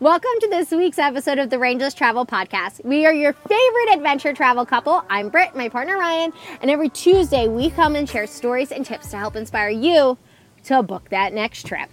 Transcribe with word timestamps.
Welcome 0.00 0.32
to 0.40 0.48
this 0.48 0.72
week's 0.72 0.98
episode 0.98 1.38
of 1.38 1.50
the 1.50 1.58
Rangeless 1.60 1.94
Travel 1.94 2.26
Podcast. 2.26 2.84
We 2.84 3.06
are 3.06 3.14
your 3.14 3.32
favorite 3.32 3.92
adventure 3.92 4.32
travel 4.32 4.66
couple. 4.66 5.04
I'm 5.08 5.28
Britt, 5.28 5.54
my 5.54 5.68
partner 5.68 5.96
Ryan, 5.96 6.32
and 6.60 6.68
every 6.68 6.88
Tuesday 6.88 7.46
we 7.46 7.70
come 7.70 7.94
and 7.94 8.10
share 8.10 8.26
stories 8.26 8.72
and 8.72 8.84
tips 8.84 9.12
to 9.12 9.18
help 9.18 9.36
inspire 9.36 9.68
you 9.68 10.18
to 10.64 10.82
book 10.82 11.10
that 11.10 11.32
next 11.32 11.68
trip. 11.68 11.88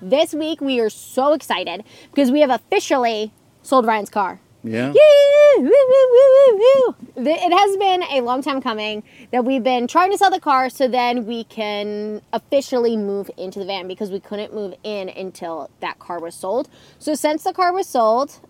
This 0.00 0.32
week 0.32 0.62
we 0.62 0.80
are 0.80 0.88
so 0.88 1.34
excited 1.34 1.84
because 2.14 2.30
we 2.30 2.40
have 2.40 2.48
officially 2.48 3.34
sold 3.62 3.84
Ryan's 3.84 4.08
car. 4.08 4.40
Yeah. 4.66 4.92
Yay! 4.94 5.58
Woo, 5.58 5.64
woo, 5.64 6.08
woo, 6.12 6.58
woo, 6.58 6.94
woo. 7.16 7.26
It 7.26 7.52
has 7.52 7.76
been 7.76 8.02
a 8.10 8.22
long 8.22 8.42
time 8.42 8.62
coming 8.62 9.02
that 9.30 9.44
we've 9.44 9.62
been 9.62 9.86
trying 9.86 10.10
to 10.10 10.16
sell 10.18 10.30
the 10.30 10.40
car 10.40 10.70
so 10.70 10.88
then 10.88 11.26
we 11.26 11.44
can 11.44 12.22
officially 12.32 12.96
move 12.96 13.30
into 13.36 13.58
the 13.58 13.66
van 13.66 13.86
because 13.86 14.10
we 14.10 14.20
couldn't 14.20 14.54
move 14.54 14.74
in 14.82 15.10
until 15.10 15.70
that 15.80 15.98
car 15.98 16.18
was 16.18 16.34
sold. 16.34 16.68
So 16.98 17.14
since 17.14 17.44
the 17.44 17.52
car 17.52 17.72
was 17.74 17.86
sold 17.86 18.40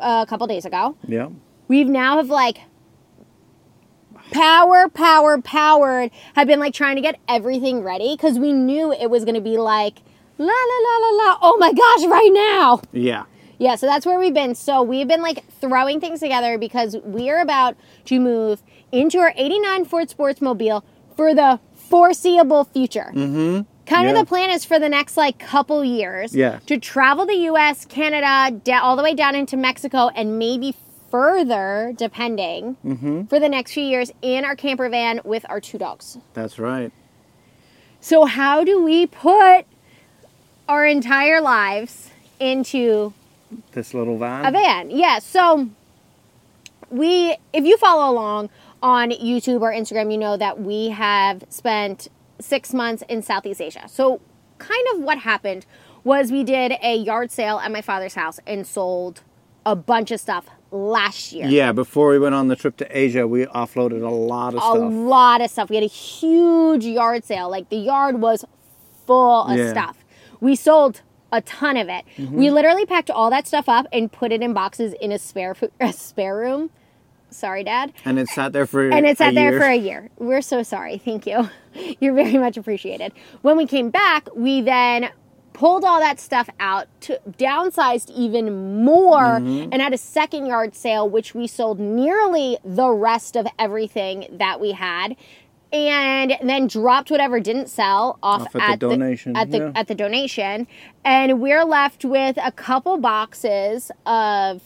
a 0.00 0.26
couple 0.28 0.46
days 0.48 0.64
ago, 0.64 0.96
Yeah. 1.06 1.28
we've 1.68 1.88
now 1.88 2.16
have 2.16 2.28
like 2.28 2.58
power 4.32 4.88
power 4.88 5.40
powered 5.40 6.10
have 6.34 6.48
been 6.48 6.58
like 6.58 6.74
trying 6.74 6.96
to 6.96 7.02
get 7.02 7.16
everything 7.28 7.82
ready 7.84 8.16
because 8.16 8.40
we 8.40 8.52
knew 8.52 8.92
it 8.92 9.08
was 9.08 9.24
going 9.24 9.36
to 9.36 9.40
be 9.40 9.56
like 9.56 9.98
la 10.36 10.46
la 10.46 10.50
la 10.52 10.96
la 10.98 11.10
la 11.24 11.38
oh 11.42 11.56
my 11.60 11.72
gosh 11.72 12.04
right 12.10 12.30
now 12.32 12.80
Yeah. 12.92 13.22
Yeah, 13.58 13.74
so 13.76 13.86
that's 13.86 14.04
where 14.06 14.18
we've 14.18 14.34
been. 14.34 14.54
So 14.54 14.82
we've 14.82 15.08
been 15.08 15.22
like 15.22 15.44
throwing 15.60 16.00
things 16.00 16.20
together 16.20 16.58
because 16.58 16.96
we 17.04 17.30
are 17.30 17.40
about 17.40 17.76
to 18.06 18.20
move 18.20 18.62
into 18.92 19.18
our 19.18 19.32
89 19.36 19.84
Ford 19.84 20.08
Sportsmobile 20.08 20.82
for 21.16 21.34
the 21.34 21.58
foreseeable 21.74 22.64
future. 22.64 23.10
Mm-hmm. 23.14 23.62
Kind 23.86 24.04
Yeah. 24.08 24.10
of 24.14 24.16
the 24.18 24.24
plan 24.26 24.50
is 24.50 24.64
for 24.64 24.78
the 24.78 24.88
next 24.88 25.16
like 25.16 25.38
couple 25.38 25.84
years 25.84 26.34
Yeah. 26.34 26.58
to 26.66 26.78
travel 26.78 27.24
the 27.26 27.36
US, 27.50 27.84
Canada, 27.84 28.50
da- 28.64 28.80
all 28.80 28.96
the 28.96 29.02
way 29.02 29.14
down 29.14 29.34
into 29.34 29.56
Mexico, 29.56 30.08
and 30.14 30.38
maybe 30.38 30.74
further, 31.10 31.92
depending, 31.96 32.76
Mm-hmm. 32.84 33.24
for 33.26 33.38
the 33.38 33.48
next 33.48 33.72
few 33.72 33.84
years 33.84 34.10
in 34.22 34.44
our 34.44 34.56
camper 34.56 34.88
van 34.88 35.20
with 35.24 35.46
our 35.48 35.60
two 35.60 35.78
dogs. 35.78 36.18
That's 36.34 36.58
right. 36.58 36.92
So, 38.00 38.24
how 38.24 38.64
do 38.64 38.82
we 38.82 39.06
put 39.06 39.66
our 40.68 40.84
entire 40.84 41.40
lives 41.40 42.10
into 42.40 43.12
This 43.72 43.94
little 43.94 44.18
van. 44.18 44.44
a 44.46 44.50
van 44.50 44.90
yeah 44.90 45.18
so 45.18 45.68
we 46.90 47.36
if 47.52 47.64
you 47.64 47.76
follow 47.76 48.10
along 48.10 48.50
on 48.82 49.10
youtube 49.10 49.60
or 49.60 49.72
instagram 49.72 50.10
you 50.12 50.18
know 50.18 50.36
that 50.36 50.60
we 50.60 50.90
have 50.90 51.44
spent 51.48 52.08
six 52.40 52.72
months 52.74 53.02
in 53.08 53.22
southeast 53.22 53.60
asia 53.60 53.84
so 53.88 54.20
kind 54.58 54.86
of 54.94 55.00
what 55.02 55.18
happened 55.18 55.64
was 56.04 56.30
we 56.30 56.44
did 56.44 56.72
a 56.82 56.96
yard 56.96 57.30
sale 57.30 57.58
at 57.58 57.70
my 57.72 57.80
father's 57.80 58.14
house 58.14 58.38
and 58.46 58.66
sold 58.66 59.22
a 59.64 59.74
bunch 59.74 60.10
of 60.12 60.20
stuff 60.20 60.46
last 60.70 61.32
year 61.32 61.46
Yeah, 61.48 61.72
before 61.72 62.10
we 62.10 62.18
went 62.18 62.34
on 62.34 62.48
the 62.48 62.54
trip 62.56 62.76
to 62.78 62.96
Asia, 62.98 63.26
we 63.26 63.46
offloaded 63.46 64.02
a 64.06 64.08
lot 64.14 64.48
of 64.54 64.58
a 64.58 64.60
stuff. 64.60 64.76
A 64.76 64.78
lot 64.78 65.40
of 65.40 65.50
stuff. 65.50 65.70
We 65.70 65.76
had 65.76 65.84
a 65.84 65.88
huge 65.88 66.84
yard 66.84 67.24
sale. 67.24 67.48
Like 67.50 67.68
the 67.70 67.76
yard 67.76 68.20
was 68.20 68.44
full 69.06 69.44
of 69.44 69.56
Yeah. 69.56 69.70
stuff. 69.70 70.04
We 70.40 70.54
sold 70.54 71.00
a 71.32 71.40
ton 71.42 71.76
of 71.76 71.88
it. 71.88 72.04
Mm-hmm. 72.16 72.36
We 72.36 72.50
literally 72.50 72.86
packed 72.86 73.10
all 73.10 73.30
that 73.30 73.46
stuff 73.46 73.68
up 73.68 73.86
and 73.92 74.10
put 74.10 74.32
it 74.32 74.42
in 74.42 74.52
boxes 74.54 74.94
in 75.00 75.12
a 75.12 75.18
spare 75.18 75.54
a 75.80 75.92
spare 75.92 76.36
room. 76.36 76.70
Sorry, 77.30 77.64
Dad. 77.64 77.92
And 78.04 78.18
it 78.18 78.28
sat 78.28 78.52
there 78.52 78.66
for 78.66 78.88
And 78.88 79.04
it 79.04 79.18
sat 79.18 79.34
there 79.34 79.50
year. 79.50 79.60
for 79.60 79.66
a 79.66 79.74
year. 79.76 80.10
We're 80.16 80.40
so 80.42 80.62
sorry. 80.62 80.96
Thank 80.98 81.26
you. 81.26 81.50
You're 82.00 82.14
very 82.14 82.38
much 82.38 82.56
appreciated. 82.56 83.12
When 83.42 83.56
we 83.56 83.66
came 83.66 83.90
back, 83.90 84.28
we 84.34 84.60
then 84.62 85.10
pulled 85.52 85.84
all 85.84 85.98
that 86.00 86.20
stuff 86.20 86.48
out, 86.60 86.86
to, 87.00 87.18
downsized 87.30 88.10
even 88.10 88.84
more, 88.84 89.40
Mm-hmm. 89.40 89.70
and 89.72 89.82
had 89.82 89.92
a 89.92 89.98
second 89.98 90.46
yard 90.46 90.74
sale, 90.76 91.08
which 91.08 91.34
we 91.34 91.46
sold 91.46 91.80
nearly 91.80 92.58
the 92.64 92.90
rest 92.90 93.36
of 93.36 93.46
everything 93.58 94.26
that 94.30 94.60
we 94.60 94.72
had. 94.72 95.16
And 95.76 96.36
then 96.42 96.66
dropped 96.66 97.10
whatever 97.10 97.38
didn't 97.40 97.68
sell 97.68 98.18
off, 98.22 98.42
Off 98.42 98.46
at 98.46 98.52
the 98.52 98.62
at 98.62 98.78
donation, 98.78 99.36
at 99.36 99.50
the 99.50 99.58
yeah. 99.58 99.72
at 99.74 99.88
the 99.88 99.94
donation, 99.94 100.66
and 101.04 101.40
we're 101.40 101.64
left 101.64 102.04
with 102.04 102.38
a 102.42 102.50
couple 102.52 102.96
boxes 102.98 103.90
of 104.06 104.62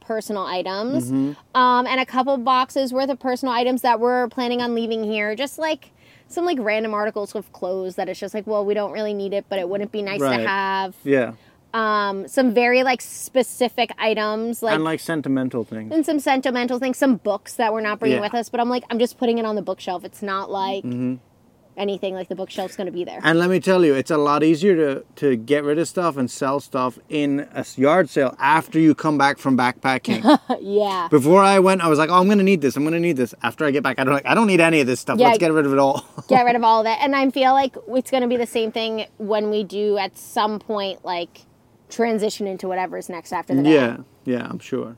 personal 0.00 0.44
items 0.46 1.10
Mm-hmm. 1.12 1.56
um, 1.60 1.86
and 1.86 2.00
a 2.00 2.06
couple 2.06 2.36
boxes 2.38 2.92
worth 2.92 3.10
of 3.10 3.18
personal 3.20 3.52
items 3.54 3.82
that 3.82 4.00
we're 4.00 4.28
planning 4.28 4.60
on 4.62 4.74
leaving 4.74 5.04
here. 5.04 5.34
Just 5.34 5.58
like 5.58 5.90
some 6.28 6.44
like 6.44 6.58
random 6.60 6.92
articles 6.94 7.34
of 7.34 7.52
clothes 7.52 7.96
that 7.96 8.08
it's 8.08 8.18
just 8.20 8.34
like, 8.34 8.46
well, 8.46 8.64
we 8.64 8.74
don't 8.74 8.92
really 8.92 9.14
need 9.14 9.32
it, 9.32 9.44
but 9.48 9.58
it 9.58 9.68
wouldn't 9.68 9.92
be 9.92 10.02
nice 10.02 10.20
Right. 10.20 10.38
to 10.38 10.46
have. 10.48 10.94
Yeah. 11.04 11.32
Um, 11.74 12.26
some 12.28 12.54
very 12.54 12.82
like 12.82 13.00
specific 13.02 13.90
items, 13.98 14.62
like 14.62 14.74
and 14.74 14.84
like 14.84 15.00
sentimental 15.00 15.64
things. 15.64 15.92
and 15.94 16.04
some 16.06 16.18
sentimental 16.18 16.78
things, 16.78 16.96
some 16.96 17.16
books 17.16 17.54
that 17.54 17.72
we're 17.72 17.82
not 17.82 17.98
bringing 17.98 18.16
Yeah. 18.18 18.22
with 18.22 18.34
us. 18.34 18.48
But 18.48 18.60
I'm 18.60 18.70
like, 18.70 18.84
I'm 18.90 18.98
just 18.98 19.18
putting 19.18 19.36
it 19.38 19.44
on 19.44 19.54
the 19.54 19.62
bookshelf. 19.62 20.04
It's 20.04 20.22
not 20.22 20.50
like 20.50 20.82
Mm-hmm. 20.84 21.16
anything 21.76 22.14
like 22.14 22.28
the 22.28 22.34
bookshelf's 22.34 22.74
going 22.74 22.86
to 22.86 22.92
be 22.92 23.04
there. 23.04 23.20
And 23.22 23.38
let 23.38 23.50
me 23.50 23.60
tell 23.60 23.84
you, 23.84 23.94
it's 23.94 24.10
a 24.10 24.16
lot 24.16 24.42
easier 24.42 24.74
to, 24.76 25.04
to 25.16 25.36
get 25.36 25.62
rid 25.62 25.78
of 25.78 25.86
stuff 25.86 26.16
and 26.16 26.28
sell 26.30 26.58
stuff 26.58 26.98
in 27.08 27.46
a 27.54 27.64
yard 27.76 28.08
sale 28.10 28.34
after 28.40 28.80
you 28.80 28.94
come 28.94 29.16
back 29.18 29.38
from 29.38 29.56
backpacking. 29.56 30.24
yeah. 30.60 31.06
Before 31.10 31.42
I 31.42 31.58
went, 31.60 31.82
I 31.82 31.88
was 31.88 31.98
like, 31.98 32.10
oh, 32.10 32.14
I'm 32.14 32.26
going 32.26 32.38
to 32.38 32.44
need 32.44 32.62
this. 32.62 32.76
I'm 32.76 32.82
going 32.82 32.94
to 32.94 32.98
need 33.00 33.16
this. 33.18 33.34
After 33.42 33.64
I 33.64 33.70
get 33.70 33.82
back, 33.84 33.98
I 34.00 34.04
don't 34.04 34.14
like, 34.14 34.26
I 34.26 34.34
don't 34.34 34.46
need 34.48 34.60
any 34.60 34.80
of 34.80 34.86
this 34.88 35.00
stuff. 35.00 35.18
Yeah. 35.20 35.26
Let's 35.28 35.38
get 35.38 35.52
rid 35.52 35.66
of 35.66 35.72
it 35.72 35.78
all. 35.78 36.04
get 36.28 36.42
rid 36.44 36.56
of 36.56 36.64
all 36.68 36.80
of 36.80 36.86
it. 36.86 36.96
And 37.00 37.14
I 37.14 37.28
feel 37.30 37.52
like 37.52 37.76
it's 37.90 38.10
going 38.10 38.22
to 38.22 38.28
be 38.28 38.38
the 38.38 38.46
same 38.46 38.72
thing 38.72 39.06
when 39.18 39.50
we 39.50 39.62
do 39.64 39.98
at 39.98 40.16
some 40.18 40.58
point, 40.58 41.04
like 41.04 41.42
transition 41.88 42.46
into 42.46 42.68
whatever's 42.68 43.08
next 43.08 43.32
after 43.32 43.54
the 43.54 43.62
van. 43.62 43.72
yeah. 43.72 43.96
Yeah, 44.24 44.46
I'm 44.48 44.58
sure. 44.58 44.96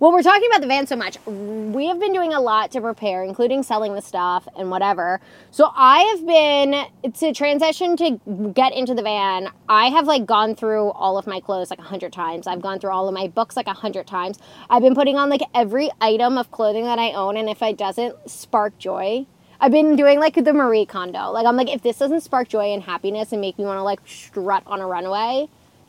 Well, 0.00 0.10
we're 0.10 0.22
talking 0.22 0.48
about 0.50 0.62
the 0.62 0.66
van 0.66 0.88
so 0.88 0.96
much. 0.96 1.16
We 1.26 1.86
have 1.86 2.00
been 2.00 2.12
doing 2.12 2.32
a 2.32 2.40
lot 2.40 2.72
to 2.72 2.80
prepare, 2.80 3.22
including 3.22 3.62
selling 3.62 3.94
the 3.94 4.02
stuff 4.02 4.48
and 4.58 4.68
whatever. 4.68 5.20
So 5.52 5.70
I 5.76 6.00
have 6.00 6.26
been 6.26 7.12
to 7.12 7.32
transition 7.32 7.96
to 7.98 8.50
get 8.52 8.74
into 8.74 8.94
the 8.94 9.02
van. 9.02 9.48
I 9.68 9.86
have 9.90 10.08
like 10.08 10.26
gone 10.26 10.56
through 10.56 10.90
all 10.90 11.16
of 11.18 11.28
my 11.28 11.38
clothes 11.38 11.70
like 11.70 11.78
a 11.78 11.82
hundred 11.82 12.12
times. 12.12 12.48
I've 12.48 12.60
gone 12.60 12.80
through 12.80 12.90
all 12.90 13.06
of 13.06 13.14
my 13.14 13.28
books 13.28 13.56
like 13.56 13.68
a 13.68 13.72
hundred 13.74 14.08
times. 14.08 14.40
I've 14.68 14.82
been 14.82 14.96
putting 14.96 15.16
on 15.16 15.28
like 15.28 15.42
every 15.54 15.90
item 16.00 16.36
of 16.36 16.50
clothing 16.50 16.82
that 16.84 16.98
I 16.98 17.12
own, 17.12 17.36
and 17.36 17.48
if 17.48 17.62
it 17.62 17.78
doesn't 17.78 18.28
spark 18.28 18.76
joy. 18.78 19.26
I've 19.58 19.72
been 19.72 19.96
doing 19.96 20.18
like 20.18 20.34
the 20.34 20.52
Marie 20.52 20.84
Kondo. 20.84 21.30
Like 21.30 21.46
I'm 21.46 21.56
like, 21.56 21.72
if 21.72 21.82
this 21.82 21.96
doesn't 21.96 22.20
spark 22.22 22.48
joy 22.48 22.72
and 22.74 22.82
happiness 22.82 23.32
and 23.32 23.40
make 23.40 23.56
me 23.56 23.64
want 23.64 23.78
to 23.78 23.82
like 23.84 24.00
strut 24.04 24.62
on 24.66 24.80
a 24.80 24.86
runway, 24.86 25.48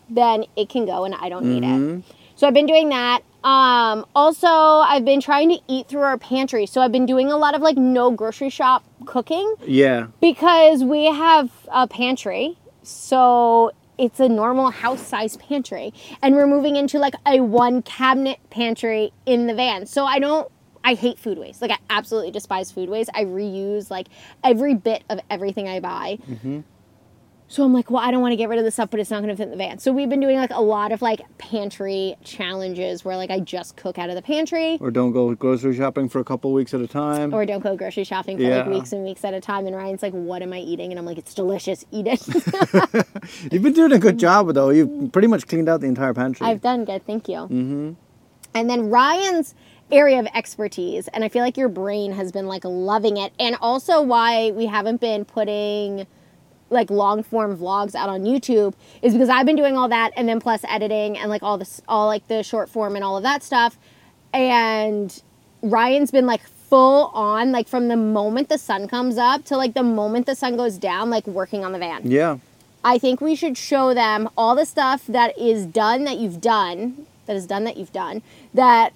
then 0.09 0.45
it 0.55 0.69
can 0.69 0.85
go 0.85 1.05
and 1.05 1.13
I 1.15 1.29
don't 1.29 1.45
need 1.45 1.63
it. 1.63 2.03
So 2.35 2.47
I've 2.47 2.53
been 2.53 2.67
doing 2.67 2.89
that. 2.89 3.21
Um, 3.43 4.05
also, 4.15 4.47
I've 4.47 5.05
been 5.05 5.21
trying 5.21 5.49
to 5.49 5.59
eat 5.67 5.87
through 5.87 6.01
our 6.01 6.17
pantry. 6.17 6.65
So 6.65 6.81
I've 6.81 6.91
been 6.91 7.05
doing 7.05 7.31
a 7.31 7.37
lot 7.37 7.55
of 7.55 7.61
like 7.61 7.77
no 7.77 8.11
grocery 8.11 8.49
shop 8.49 8.83
cooking 9.05 9.55
Yeah. 9.65 10.07
because 10.21 10.83
we 10.83 11.05
have 11.05 11.49
a 11.71 11.87
pantry. 11.87 12.57
So 12.83 13.71
it's 13.97 14.19
a 14.19 14.29
normal 14.29 14.69
house 14.71 15.01
size 15.05 15.37
pantry. 15.37 15.93
And 16.21 16.35
we're 16.35 16.47
moving 16.47 16.75
into 16.75 16.99
like 16.99 17.15
a 17.25 17.39
one 17.41 17.81
cabinet 17.81 18.39
pantry 18.49 19.11
in 19.25 19.47
the 19.47 19.53
van. 19.55 19.85
So 19.85 20.05
I 20.05 20.19
don't. 20.19 20.51
I 20.83 20.93
hate 20.93 21.19
food 21.19 21.37
waste. 21.37 21.61
Like 21.61 21.71
I 21.71 21.77
absolutely 21.89 22.31
despise 22.31 22.71
food 22.71 22.87
waste. 22.89 23.09
I 23.13 23.25
reuse 23.25 23.89
like 23.91 24.07
every 24.43 24.73
bit 24.73 25.03
of 25.09 25.19
everything 25.29 25.67
I 25.67 25.79
buy. 25.81 26.17
So 27.49 27.63
I'm 27.63 27.73
like, 27.73 27.89
well, 27.89 28.03
I 28.03 28.11
don't 28.11 28.21
want 28.21 28.33
to 28.33 28.35
get 28.35 28.49
rid 28.49 28.59
of 28.59 28.65
this 28.65 28.73
stuff, 28.73 28.89
but 28.89 28.99
it's 28.99 29.09
not 29.09 29.23
going 29.23 29.29
to 29.29 29.35
fit 29.37 29.43
in 29.43 29.51
the 29.51 29.57
van. 29.57 29.79
So 29.79 29.93
we've 29.93 30.09
been 30.09 30.19
doing 30.19 30.37
like 30.37 30.51
a 30.51 30.61
lot 30.61 30.91
of 30.91 31.01
like 31.01 31.21
pantry 31.37 32.15
challenges 32.23 33.05
where 33.05 33.15
like 33.15 33.31
I 33.31 33.39
just 33.39 33.77
cook 33.77 33.97
out 33.97 34.09
of 34.09 34.15
the 34.15 34.21
pantry 34.21 34.77
Or 34.81 34.91
don't 34.91 35.13
go 35.13 35.33
grocery 35.33 35.73
shopping 35.75 36.09
for 36.09 36.19
a 36.19 36.25
couple 36.25 36.51
weeks 36.51 36.73
at 36.73 36.81
a 36.81 36.87
time. 36.87 37.33
or 37.33 37.45
don't 37.45 37.61
go 37.61 37.77
grocery 37.77 38.03
shopping 38.03 38.37
for 38.37 38.43
like 38.49 38.67
weeks 38.67 38.91
and 38.91 39.05
weeks 39.05 39.23
at 39.23 39.33
a 39.33 39.39
time. 39.39 39.65
And 39.65 39.75
Ryan's 39.75 40.01
like, 40.03 40.11
what 40.13 40.41
am 40.41 40.51
I 40.51 40.59
eating? 40.59 40.91
And 40.91 40.99
I'm 40.99 41.05
like, 41.05 41.17
it's 41.17 41.33
delicious. 41.33 41.85
Eat 41.91 42.07
it. 42.07 42.27
You've 43.51 43.63
been 43.63 43.73
doing 43.73 43.93
a 43.93 43.99
good 43.99 44.17
job, 44.19 44.53
though. 44.53 44.69
You've 44.69 45.11
pretty 45.13 45.29
much 45.29 45.47
cleaned 45.47 45.69
out 45.69 45.79
the 45.79 45.87
entire 45.87 46.13
pantry. 46.13 46.45
I've 46.45 46.61
done 46.61 46.83
good. 46.83 47.05
Thank 47.05 47.29
you. 47.29 47.35
Mm-hmm. 47.37 47.93
And 48.55 48.69
then 48.69 48.89
Ryan's 48.89 49.55
area 49.89 50.19
of 50.19 50.27
expertise, 50.33 51.07
and 51.09 51.23
I 51.23 51.29
feel 51.29 51.43
like 51.43 51.55
your 51.57 51.69
brain 51.69 52.11
has 52.11 52.31
been 52.31 52.47
like 52.47 52.65
loving 52.65 53.17
it, 53.17 53.31
and 53.39 53.55
also 53.61 54.01
why 54.01 54.51
we 54.51 54.65
haven't 54.65 54.99
been 54.99 55.23
putting 55.25 56.07
like 56.69 56.89
long 56.89 57.23
form 57.23 57.57
vlogs 57.57 57.95
out 57.95 58.09
on 58.09 58.21
YouTube 58.21 58.73
is 59.01 59.13
because 59.13 59.29
I've 59.29 59.45
been 59.45 59.55
doing 59.55 59.77
all 59.77 59.89
that 59.89 60.11
and 60.15 60.27
then 60.27 60.39
plus 60.39 60.63
editing 60.67 61.17
and 61.17 61.29
like 61.29 61.43
all 61.43 61.57
this 61.57 61.81
all 61.87 62.07
like 62.07 62.27
the 62.27 62.43
short 62.43 62.69
form 62.69 62.95
and 62.95 63.03
all 63.03 63.17
of 63.17 63.23
that 63.23 63.43
stuff. 63.43 63.77
And 64.33 65.21
Ryan's 65.61 66.11
been 66.11 66.25
like 66.25 66.41
full 66.47 67.05
on 67.13 67.51
like 67.51 67.67
from 67.67 67.87
the 67.87 67.95
moment 67.95 68.49
the 68.49 68.57
sun 68.57 68.87
comes 68.87 69.17
up 69.17 69.45
to 69.45 69.55
like 69.55 69.73
the 69.73 69.83
moment 69.83 70.25
the 70.25 70.35
sun 70.35 70.57
goes 70.57 70.77
down 70.77 71.09
like 71.09 71.25
working 71.25 71.63
on 71.63 71.71
the 71.71 71.79
van. 71.79 72.01
yeah. 72.03 72.37
I 72.83 72.99
think 72.99 73.19
we 73.19 73.35
should 73.35 73.57
show 73.57 73.93
them 73.93 74.29
all 74.37 74.55
the 74.55 74.65
stuff 74.65 75.05
that 75.07 75.37
is 75.37 75.65
done 75.65 76.05
that 76.05 76.17
you've 76.17 76.39
done, 76.39 77.05
that 77.25 77.35
is 77.35 77.45
done 77.45 77.65
that 77.65 77.75
you've 77.75 77.91
done, 77.91 78.21
that 78.53 78.93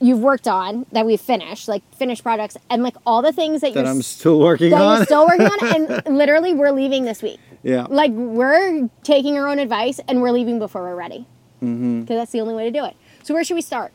you've 0.00 0.20
worked 0.20 0.48
on, 0.48 0.86
that 0.92 1.04
we've 1.06 1.20
finished, 1.20 1.68
like 1.68 1.82
finished 1.94 2.22
products, 2.22 2.56
and 2.68 2.82
like 2.82 2.96
all 3.06 3.22
the 3.22 3.32
things 3.32 3.60
that, 3.60 3.74
That 3.74 3.80
you're 3.84 3.90
I'm 3.90 4.02
still 4.02 4.38
working 4.40 4.70
that 4.70 4.80
on. 4.80 4.96
you're 4.96 5.06
still 5.06 5.26
working 5.26 5.46
on, 5.46 6.04
and 6.06 6.16
literally 6.16 6.54
we're 6.54 6.72
leaving 6.72 7.04
this 7.04 7.22
week. 7.22 7.38
Yeah. 7.62 7.86
Like 7.88 8.10
we're 8.12 8.88
taking 9.02 9.36
our 9.36 9.46
own 9.46 9.58
advice 9.58 10.00
and 10.08 10.22
we're 10.22 10.30
leaving 10.32 10.58
before 10.58 10.82
we're 10.82 10.96
ready. 10.96 11.26
Mm-hmm. 11.62 12.00
Because 12.00 12.16
that's 12.16 12.32
the 12.32 12.40
only 12.40 12.54
way 12.54 12.64
to 12.64 12.70
do 12.70 12.84
it. 12.84 12.96
So 13.22 13.34
where 13.34 13.44
should 13.44 13.54
we 13.54 13.60
start? 13.62 13.92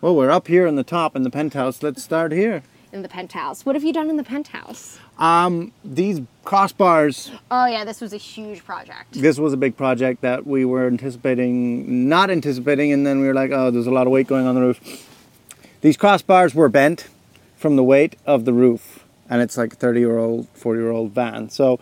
Well, 0.00 0.14
we're 0.14 0.30
up 0.30 0.46
here 0.46 0.66
in 0.66 0.76
the 0.76 0.84
top 0.84 1.16
in 1.16 1.22
the 1.22 1.30
penthouse. 1.30 1.82
Let's 1.82 2.02
start 2.02 2.32
here. 2.32 2.62
In 2.92 3.02
the 3.02 3.08
penthouse. 3.08 3.66
What 3.66 3.74
have 3.74 3.84
you 3.84 3.92
done 3.92 4.08
in 4.10 4.16
the 4.16 4.24
penthouse? 4.24 4.98
Um, 5.18 5.72
these 5.84 6.20
crossbars. 6.44 7.36
Oh 7.50 7.66
yeah, 7.66 7.84
this 7.84 8.00
was 8.00 8.12
a 8.12 8.16
huge 8.18 8.64
project. 8.64 9.12
This 9.12 9.38
was 9.38 9.52
a 9.52 9.56
big 9.56 9.76
project 9.76 10.20
that 10.22 10.46
we 10.46 10.64
were 10.64 10.86
anticipating, 10.86 12.08
not 12.08 12.30
anticipating, 12.30 12.92
and 12.92 13.06
then 13.06 13.20
we 13.20 13.26
were 13.26 13.34
like, 13.34 13.50
oh, 13.50 13.70
there's 13.70 13.86
a 13.86 13.90
lot 13.90 14.06
of 14.06 14.12
weight 14.12 14.26
going 14.26 14.46
on 14.46 14.54
the 14.54 14.60
roof. 14.60 14.80
These 15.80 15.96
crossbars 15.96 16.54
were 16.54 16.68
bent 16.68 17.08
from 17.56 17.76
the 17.76 17.84
weight 17.84 18.16
of 18.26 18.44
the 18.44 18.52
roof, 18.52 19.04
and 19.30 19.40
it's 19.42 19.56
like 19.56 19.74
a 19.74 19.76
30 19.76 20.00
year 20.00 20.18
old, 20.18 20.48
40 20.54 20.80
year 20.80 20.90
old 20.90 21.12
van. 21.12 21.50
So 21.50 21.78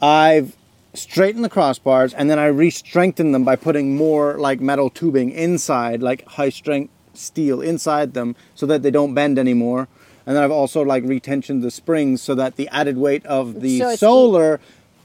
I've 0.00 0.56
straightened 0.94 1.44
the 1.44 1.50
crossbars 1.50 2.12
and 2.16 2.28
then 2.28 2.38
I 2.38 2.46
re-strengthened 2.46 3.32
them 3.32 3.44
by 3.44 3.54
putting 3.54 3.96
more 3.96 4.36
like 4.38 4.60
metal 4.60 4.90
tubing 4.90 5.30
inside, 5.30 6.02
like 6.02 6.26
high 6.26 6.48
strength 6.48 6.92
steel 7.14 7.60
inside 7.60 8.14
them 8.14 8.34
so 8.54 8.66
that 8.66 8.82
they 8.82 8.90
don't 8.90 9.14
bend 9.14 9.38
anymore. 9.38 9.88
And 10.26 10.36
then 10.36 10.42
I've 10.42 10.50
also 10.50 10.82
like 10.82 11.04
retensioned 11.04 11.62
the 11.62 11.70
springs 11.70 12.22
so 12.22 12.34
that 12.34 12.56
the 12.56 12.68
added 12.68 12.96
weight 12.98 13.24
of 13.26 13.60
the 13.60 13.78
So 13.78 13.96
solar, 13.96 14.60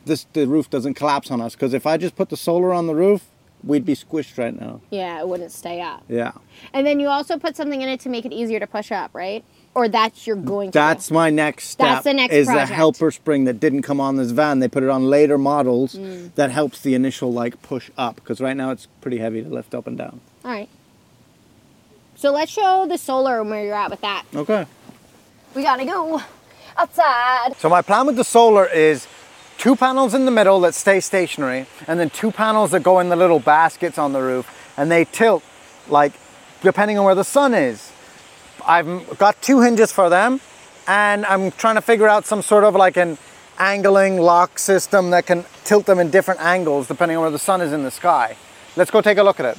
this 0.06 0.26
the 0.34 0.48
roof 0.48 0.70
doesn't 0.70 0.96
collapse 0.96 1.30
on 1.32 1.42
us. 1.42 1.54
Because 1.54 1.74
if 1.74 1.86
I 1.86 1.98
just 1.98 2.16
put 2.16 2.30
the 2.30 2.38
solar 2.38 2.74
on 2.74 2.88
the 2.88 2.96
roof, 2.96 3.26
we'd 3.66 3.86
be 3.86 3.96
squished 3.96 4.38
right 4.38 4.58
now. 4.60 4.82
Yeah, 4.92 5.20
it 5.20 5.28
wouldn't 5.28 5.52
stay 5.52 5.82
up. 5.82 6.04
Yeah. 6.08 6.32
And 6.74 6.86
then 6.86 7.00
you 7.00 7.08
also 7.08 7.38
put 7.38 7.56
something 7.56 7.82
in 7.82 7.90
it 7.90 8.00
to 8.02 8.10
make 8.10 8.26
it 8.26 8.32
easier 8.32 8.60
to 8.60 8.68
push 8.68 8.92
up, 8.92 9.12
right? 9.14 9.44
Or 9.74 9.90
that's 9.90 10.26
you're 10.26 10.38
going 10.38 10.72
to. 10.72 10.78
That's 10.78 11.12
my 11.12 11.30
next 11.30 11.70
step. 11.70 11.86
That's 11.88 12.04
the 12.06 12.14
next 12.14 12.34
is 12.34 12.48
project. 12.48 12.72
a 12.72 12.74
helper 12.76 13.12
spring 13.12 13.44
that 13.44 13.60
didn't 13.60 13.82
come 13.82 14.00
on 14.00 14.16
this 14.16 14.32
van. 14.32 14.60
They 14.60 14.70
put 14.70 14.84
it 14.84 14.90
on 14.90 15.10
later 15.10 15.38
models 15.38 15.96
Mm. 15.96 16.34
that 16.36 16.52
helps 16.52 16.80
the 16.82 16.94
initial 16.96 17.34
like 17.34 17.62
push 17.62 17.90
up 17.98 18.16
because 18.16 18.40
right 18.40 18.56
now 18.56 18.72
it's 18.72 18.88
pretty 19.02 19.18
heavy 19.18 19.44
to 19.44 19.50
lift 19.50 19.76
up 19.76 19.86
and 19.88 19.98
down. 19.98 20.22
All 20.46 20.52
right. 20.52 20.70
So 22.16 22.32
let's 22.32 22.52
show 22.52 22.86
the 22.88 22.98
solar 22.98 23.42
and 23.42 23.50
where 23.50 23.66
you're 23.66 23.76
at 23.76 23.90
with 23.92 24.02
that. 24.02 24.24
Okay. 24.34 24.66
We 25.54 25.64
gotta 25.64 25.84
go 25.86 26.22
outside. 26.78 27.56
So 27.58 27.68
my 27.70 27.82
plan 27.82 28.06
with 28.06 28.16
the 28.16 28.24
solar 28.24 28.66
is 28.66 29.06
two 29.58 29.76
panels 29.76 30.14
in 30.14 30.26
the 30.26 30.32
middle 30.32 30.60
that 30.62 30.76
stay 30.76 31.00
stationary 31.00 31.66
and 31.88 32.00
then 32.00 32.10
two 32.10 32.32
panels 32.32 32.72
that 32.72 32.84
go 32.84 33.00
in 33.00 33.10
the 33.10 33.16
little 33.16 33.40
baskets 33.40 33.98
on 33.98 34.14
the 34.14 34.22
roof 34.22 34.48
and 34.78 34.92
they 34.92 35.06
tilt 35.06 35.44
like 35.88 36.14
depending 36.62 36.98
on 36.98 37.06
where 37.06 37.16
the 37.16 37.24
sun 37.24 37.54
is. 37.54 37.92
I've 38.66 39.18
got 39.18 39.42
two 39.42 39.62
hinges 39.62 39.92
for 39.92 40.10
them 40.10 40.42
and 40.88 41.26
I'm 41.26 41.52
trying 41.52 41.76
to 41.76 41.82
figure 41.82 42.08
out 42.08 42.26
some 42.26 42.42
sort 42.42 42.64
of 42.64 42.76
like 42.76 42.98
an 42.98 43.18
angling 43.58 44.18
lock 44.18 44.60
system 44.60 45.12
that 45.12 45.26
can 45.26 45.46
tilt 45.64 45.86
them 45.86 46.00
in 46.00 46.10
different 46.10 46.42
angles 46.42 46.88
depending 46.88 47.18
on 47.18 47.22
where 47.22 47.32
the 47.32 47.40
sun 47.40 47.62
is 47.62 47.72
in 47.72 47.84
the 47.84 47.92
sky. 47.92 48.36
Let's 48.76 48.92
go 48.92 49.02
take 49.02 49.18
a 49.18 49.24
look 49.24 49.40
at 49.40 49.46
it. 49.46 49.58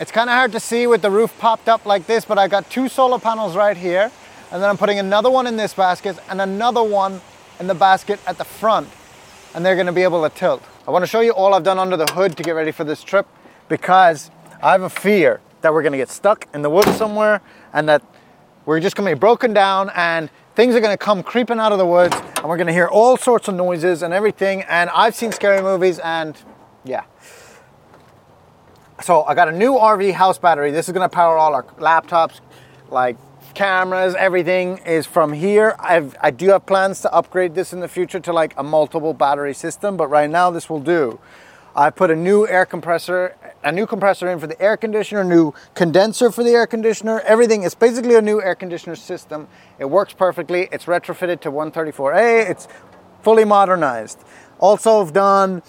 It's 0.00 0.10
kind 0.10 0.28
of 0.28 0.34
hard 0.34 0.50
to 0.52 0.60
see 0.60 0.88
with 0.88 1.02
the 1.02 1.10
roof 1.10 1.36
popped 1.38 1.68
up 1.68 1.86
like 1.86 2.06
this, 2.06 2.24
but 2.24 2.36
I 2.36 2.48
got 2.48 2.68
two 2.68 2.88
solar 2.88 3.20
panels 3.20 3.54
right 3.54 3.76
here, 3.76 4.10
and 4.50 4.60
then 4.60 4.68
I'm 4.68 4.76
putting 4.76 4.98
another 4.98 5.30
one 5.30 5.46
in 5.46 5.56
this 5.56 5.72
basket 5.72 6.18
and 6.28 6.40
another 6.40 6.82
one 6.82 7.20
in 7.60 7.68
the 7.68 7.76
basket 7.76 8.18
at 8.26 8.36
the 8.36 8.44
front, 8.44 8.88
and 9.54 9.64
they're 9.64 9.76
to 9.86 9.92
be 9.92 10.02
able 10.02 10.28
to 10.28 10.34
tilt. 10.34 10.62
I 10.86 10.90
want 10.90 11.02
to 11.02 11.06
show 11.06 11.20
you 11.20 11.32
all 11.32 11.54
I've 11.54 11.62
done 11.62 11.78
under 11.78 11.96
the 11.96 12.06
hood 12.12 12.36
to 12.36 12.42
get 12.42 12.52
ready 12.52 12.72
for 12.72 12.84
this 12.84 13.02
trip 13.02 13.26
because 13.68 14.30
I 14.62 14.72
have 14.72 14.82
a 14.82 14.90
fear 14.90 15.40
that 15.62 15.72
we're 15.72 15.82
to 15.92 15.98
get 15.98 16.10
stuck 16.10 16.46
in 16.52 16.62
the 16.62 16.70
woods 16.70 16.94
somewhere 16.96 17.40
and 17.72 17.88
that 17.88 18.02
we're 18.66 18.80
just 18.80 18.96
to 19.08 19.14
be 19.14 19.18
broken 19.18 19.54
down 19.54 19.90
and 19.94 20.28
things 20.54 20.74
are 20.74 20.80
to 20.96 21.02
come 21.02 21.22
creeping 21.22 21.58
out 21.58 21.72
of 21.72 21.78
the 21.78 21.86
woods 21.86 22.16
and 22.36 22.44
we're 22.44 22.56
to 22.66 22.72
hear 22.72 22.86
all 22.86 23.16
sorts 23.16 23.48
of 23.48 23.54
noises 23.54 24.02
and 24.02 24.12
everything 24.12 24.62
and 24.62 24.90
I've 24.90 25.14
seen 25.14 25.32
scary 25.32 25.62
movies 25.62 25.98
and 26.00 26.36
yeah. 26.84 27.04
So 29.02 29.24
I 29.24 29.34
got 29.34 29.48
a 29.48 29.52
new 29.52 29.72
RV 29.72 30.12
house 30.12 30.38
battery. 30.38 30.70
This 30.70 30.88
is 30.88 30.94
to 31.08 31.14
power 31.14 31.36
all 31.36 31.54
our 31.54 31.64
laptops, 31.64 32.40
like 32.90 33.16
cameras, 33.54 34.14
everything 34.14 34.78
is 34.78 35.06
from 35.06 35.32
here. 35.32 35.76
I've, 35.78 36.16
I 36.20 36.30
do 36.30 36.48
have 36.50 36.66
plans 36.66 37.00
to 37.02 37.12
upgrade 37.12 37.54
this 37.54 37.72
in 37.72 37.80
the 37.80 37.88
future 37.88 38.20
to 38.20 38.32
like 38.32 38.54
a 38.56 38.62
multiple 38.62 39.12
battery 39.12 39.54
system, 39.54 39.96
but 39.96 40.08
right 40.08 40.30
now 40.30 40.50
this 40.50 40.70
will 40.70 40.80
do. 40.80 41.18
I 41.76 41.90
put 41.90 42.10
a 42.10 42.16
new 42.16 42.46
air 42.46 42.64
compressor, 42.66 43.36
a 43.64 43.72
new 43.72 43.86
compressor 43.86 44.28
in 44.28 44.38
for 44.38 44.46
the 44.46 44.60
air 44.62 44.76
conditioner, 44.76 45.24
new 45.24 45.52
condenser 45.74 46.30
for 46.30 46.44
the 46.44 46.50
air 46.50 46.66
conditioner. 46.68 47.20
Everything 47.20 47.64
is 47.64 47.74
basically 47.74 48.14
a 48.14 48.22
new 48.22 48.40
air 48.40 48.54
conditioner 48.54 48.94
system. 48.94 49.48
It 49.78 49.86
works 49.86 50.12
perfectly. 50.12 50.68
It's 50.70 50.84
retrofitted 50.84 51.40
to 51.40 51.50
134A. 51.50 52.48
It's 52.48 52.68
fully 53.22 53.44
modernized. 53.44 54.20
Also, 54.60 55.00
I've 55.00 55.12
done 55.12 55.62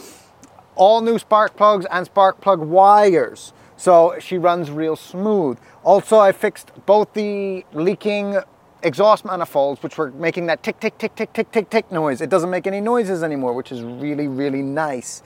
all 0.76 1.02
new 1.02 1.18
spark 1.18 1.58
plugs 1.58 1.88
and 1.90 2.06
spark 2.06 2.40
plug 2.40 2.60
wires. 2.60 3.52
So 3.86 4.16
she 4.18 4.40
runs 4.40 4.72
real 4.72 4.96
smooth. 4.96 5.60
Also, 5.84 6.18
I 6.18 6.32
fixed 6.32 6.72
both 6.88 7.14
the 7.14 7.64
leaking 7.72 8.40
exhaust 8.82 9.24
manifolds, 9.24 9.84
which 9.84 9.96
were 9.96 10.10
making 10.10 10.48
that 10.48 10.64
tick, 10.64 10.80
tick, 10.80 10.98
tick, 10.98 11.14
tick, 11.14 11.32
tick, 11.34 11.52
tick, 11.52 11.70
tick 11.70 11.92
noise. 11.92 12.20
It 12.20 12.32
doesn't 12.32 12.50
make 12.50 12.66
any 12.66 12.82
noises 12.82 13.22
anymore, 13.22 13.54
which 13.54 13.72
is 13.72 13.84
really, 13.84 14.28
really 14.28 14.64
nice. 14.64 15.22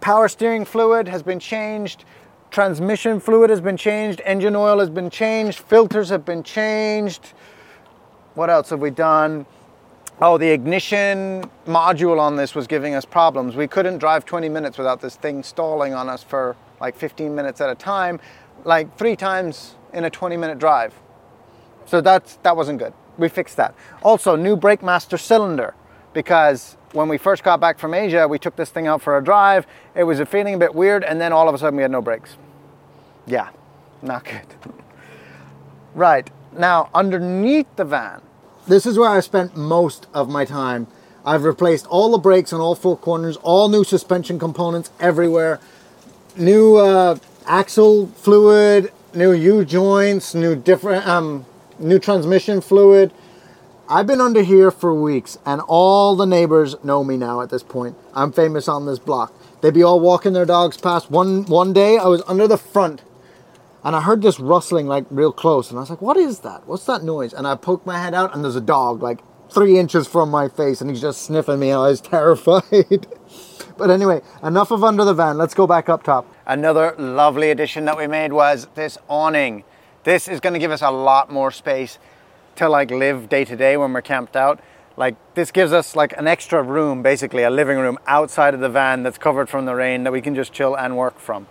Power 0.00 0.28
steering 0.28 0.64
fluid 0.64 1.08
has 1.08 1.24
been 1.24 1.40
changed. 1.40 2.04
Transmission 2.52 3.18
fluid 3.18 3.50
has 3.50 3.60
been 3.60 3.76
changed. 3.76 4.22
Engine 4.24 4.54
oil 4.54 4.78
has 4.78 4.88
been 4.88 5.10
changed. 5.10 5.58
Filters 5.58 6.10
have 6.10 6.24
been 6.24 6.44
changed. 6.44 7.32
What 8.36 8.50
else 8.50 8.70
have 8.70 8.78
we 8.78 8.90
done? 8.90 9.46
Oh, 10.22 10.38
the 10.38 10.48
ignition 10.48 11.50
module 11.66 12.20
on 12.20 12.36
this 12.36 12.54
was 12.54 12.68
giving 12.68 12.94
us 12.94 13.04
problems. 13.04 13.56
We 13.56 13.66
couldn't 13.66 13.98
drive 13.98 14.24
20 14.24 14.48
minutes 14.48 14.78
without 14.78 15.00
this 15.00 15.16
thing 15.16 15.42
stalling 15.42 15.92
on 15.92 16.08
us 16.08 16.22
for 16.22 16.54
like 16.80 16.96
15 16.96 17.34
minutes 17.34 17.60
at 17.60 17.70
a 17.70 17.74
time, 17.74 18.20
like 18.64 18.96
three 18.96 19.16
times 19.16 19.74
in 19.92 20.04
a 20.04 20.10
20 20.10 20.36
minute 20.36 20.58
drive. 20.58 20.94
So 21.86 22.00
that's 22.00 22.36
that 22.36 22.56
wasn't 22.56 22.78
good. 22.78 22.92
We 23.16 23.28
fixed 23.28 23.56
that. 23.56 23.74
Also, 24.02 24.36
new 24.36 24.56
brake 24.56 24.82
master 24.82 25.18
cylinder 25.18 25.74
because 26.12 26.76
when 26.92 27.08
we 27.08 27.18
first 27.18 27.42
got 27.42 27.60
back 27.60 27.78
from 27.78 27.94
Asia, 27.94 28.26
we 28.26 28.38
took 28.38 28.56
this 28.56 28.70
thing 28.70 28.86
out 28.86 29.02
for 29.02 29.16
a 29.18 29.24
drive. 29.24 29.66
It 29.94 30.04
was 30.04 30.20
feeling 30.28 30.54
a 30.54 30.58
bit 30.58 30.74
weird, 30.74 31.04
and 31.04 31.20
then 31.20 31.32
all 31.32 31.48
of 31.48 31.54
a 31.54 31.58
sudden 31.58 31.76
we 31.76 31.82
had 31.82 31.90
no 31.90 32.02
brakes. 32.02 32.36
Yeah, 33.26 33.50
not 34.02 34.24
good. 34.24 34.74
Right 35.94 36.30
now, 36.56 36.90
underneath 36.94 37.66
the 37.74 37.84
van, 37.84 38.20
this 38.68 38.86
is 38.86 38.98
where 38.98 39.08
I 39.08 39.18
spent 39.18 39.56
most 39.56 40.06
of 40.14 40.28
my 40.28 40.44
time. 40.44 40.86
I've 41.24 41.42
replaced 41.42 41.86
all 41.86 42.12
the 42.12 42.18
brakes 42.18 42.52
on 42.52 42.60
all 42.60 42.74
four 42.74 42.96
corners, 42.96 43.36
all 43.38 43.68
new 43.68 43.82
suspension 43.82 44.38
components 44.38 44.90
everywhere, 45.00 45.58
new 46.38 46.76
uh, 46.76 47.18
axle 47.46 48.06
fluid, 48.08 48.92
new 49.14 49.32
U 49.32 49.64
joints, 49.64 50.34
new 50.34 50.54
different, 50.54 51.06
um, 51.06 51.44
new 51.78 51.98
transmission 51.98 52.60
fluid. 52.60 53.12
I've 53.88 54.06
been 54.06 54.20
under 54.20 54.42
here 54.42 54.70
for 54.70 54.94
weeks, 54.94 55.38
and 55.46 55.62
all 55.66 56.14
the 56.14 56.26
neighbors 56.26 56.76
know 56.84 57.02
me 57.02 57.16
now 57.16 57.40
at 57.40 57.50
this 57.50 57.62
point. 57.62 57.96
I'm 58.14 58.32
famous 58.32 58.68
on 58.68 58.84
this 58.86 58.98
block. 58.98 59.32
They'd 59.60 59.74
be 59.74 59.82
all 59.82 59.98
walking 59.98 60.34
their 60.34 60.44
dogs 60.44 60.76
past. 60.76 61.10
One 61.10 61.44
one 61.46 61.72
day, 61.72 61.96
I 61.96 62.06
was 62.06 62.22
under 62.28 62.46
the 62.46 62.58
front, 62.58 63.02
and 63.82 63.96
I 63.96 64.02
heard 64.02 64.22
this 64.22 64.38
rustling 64.38 64.86
like 64.86 65.06
real 65.10 65.32
close, 65.32 65.70
and 65.70 65.78
I 65.78 65.80
was 65.80 65.90
like, 65.90 66.02
"What 66.02 66.16
is 66.16 66.40
that? 66.40 66.66
What's 66.66 66.84
that 66.84 67.02
noise?" 67.02 67.32
And 67.32 67.46
I 67.46 67.54
poked 67.54 67.86
my 67.86 67.98
head 67.98 68.14
out, 68.14 68.34
and 68.34 68.44
there's 68.44 68.56
a 68.56 68.60
dog 68.60 69.02
like 69.02 69.20
three 69.50 69.78
inches 69.78 70.06
from 70.06 70.30
my 70.30 70.48
face, 70.48 70.80
and 70.80 70.90
he's 70.90 71.00
just 71.00 71.22
sniffing 71.22 71.58
me. 71.58 71.70
and 71.70 71.80
I 71.80 71.88
was 71.88 72.00
terrified. 72.02 73.06
But 73.78 73.90
anyway, 73.90 74.22
enough 74.42 74.72
of 74.72 74.82
under 74.82 75.04
the 75.04 75.14
van. 75.14 75.38
Let's 75.38 75.54
go 75.54 75.64
back 75.64 75.88
up 75.88 76.02
top. 76.02 76.26
Another 76.46 76.96
lovely 76.98 77.52
addition 77.52 77.84
that 77.84 77.96
we 77.96 78.08
made 78.08 78.32
was 78.32 78.66
this 78.74 78.98
awning. 79.08 79.62
This 80.02 80.26
is 80.26 80.40
going 80.40 80.54
to 80.54 80.58
give 80.58 80.72
us 80.72 80.82
a 80.82 80.90
lot 80.90 81.30
more 81.30 81.52
space 81.52 82.00
to 82.56 82.68
like 82.68 82.90
live 82.90 83.28
day 83.28 83.44
to 83.44 83.54
day 83.54 83.76
when 83.76 83.92
we're 83.92 84.02
camped 84.02 84.34
out. 84.34 84.58
Like 84.96 85.14
this 85.34 85.52
gives 85.52 85.72
us 85.72 85.94
like 85.94 86.12
an 86.18 86.26
extra 86.26 86.60
room, 86.60 87.02
basically 87.02 87.44
a 87.44 87.50
living 87.50 87.78
room 87.78 87.98
outside 88.08 88.52
of 88.52 88.58
the 88.58 88.68
van 88.68 89.04
that's 89.04 89.16
covered 89.16 89.48
from 89.48 89.64
the 89.64 89.76
rain 89.76 90.02
that 90.02 90.12
we 90.12 90.20
can 90.20 90.34
just 90.34 90.52
chill 90.52 90.74
and 90.74 90.96
work 90.96 91.20
from. 91.20 91.46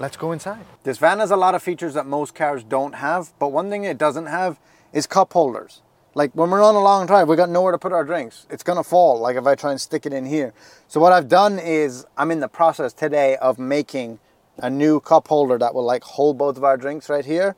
Let's 0.00 0.16
go 0.16 0.32
inside. 0.32 0.66
This 0.82 0.98
van 0.98 1.20
has 1.20 1.30
a 1.30 1.36
lot 1.36 1.54
of 1.54 1.62
features 1.62 1.94
that 1.94 2.06
most 2.06 2.34
cars 2.34 2.64
don't 2.64 2.96
have, 2.96 3.32
but 3.38 3.52
one 3.52 3.70
thing 3.70 3.84
it 3.84 3.98
doesn't 3.98 4.26
have 4.26 4.58
is 4.92 5.06
cup 5.06 5.32
holders. 5.32 5.80
Like 6.14 6.32
when 6.32 6.50
we're 6.50 6.62
on 6.62 6.74
a 6.74 6.80
long 6.80 7.06
drive, 7.06 7.28
we 7.28 7.36
got 7.36 7.48
nowhere 7.48 7.72
to 7.72 7.78
put 7.78 7.92
our 7.92 8.04
drinks. 8.04 8.46
It's 8.50 8.62
gonna 8.62 8.84
fall, 8.84 9.18
like 9.18 9.36
if 9.36 9.46
I 9.46 9.54
try 9.54 9.70
and 9.70 9.80
stick 9.80 10.04
it 10.04 10.12
in 10.12 10.26
here. 10.26 10.52
So 10.86 11.00
what 11.00 11.12
I've 11.12 11.28
done 11.28 11.58
is 11.58 12.04
I'm 12.18 12.30
in 12.30 12.40
the 12.40 12.48
process 12.48 12.92
today 12.92 13.36
of 13.36 13.58
making 13.58 14.18
a 14.58 14.68
new 14.68 15.00
cup 15.00 15.28
holder 15.28 15.56
that 15.56 15.74
will 15.74 15.84
like 15.84 16.04
hold 16.04 16.36
both 16.36 16.58
of 16.58 16.64
our 16.64 16.76
drinks 16.76 17.08
right 17.08 17.24
here. 17.24 17.56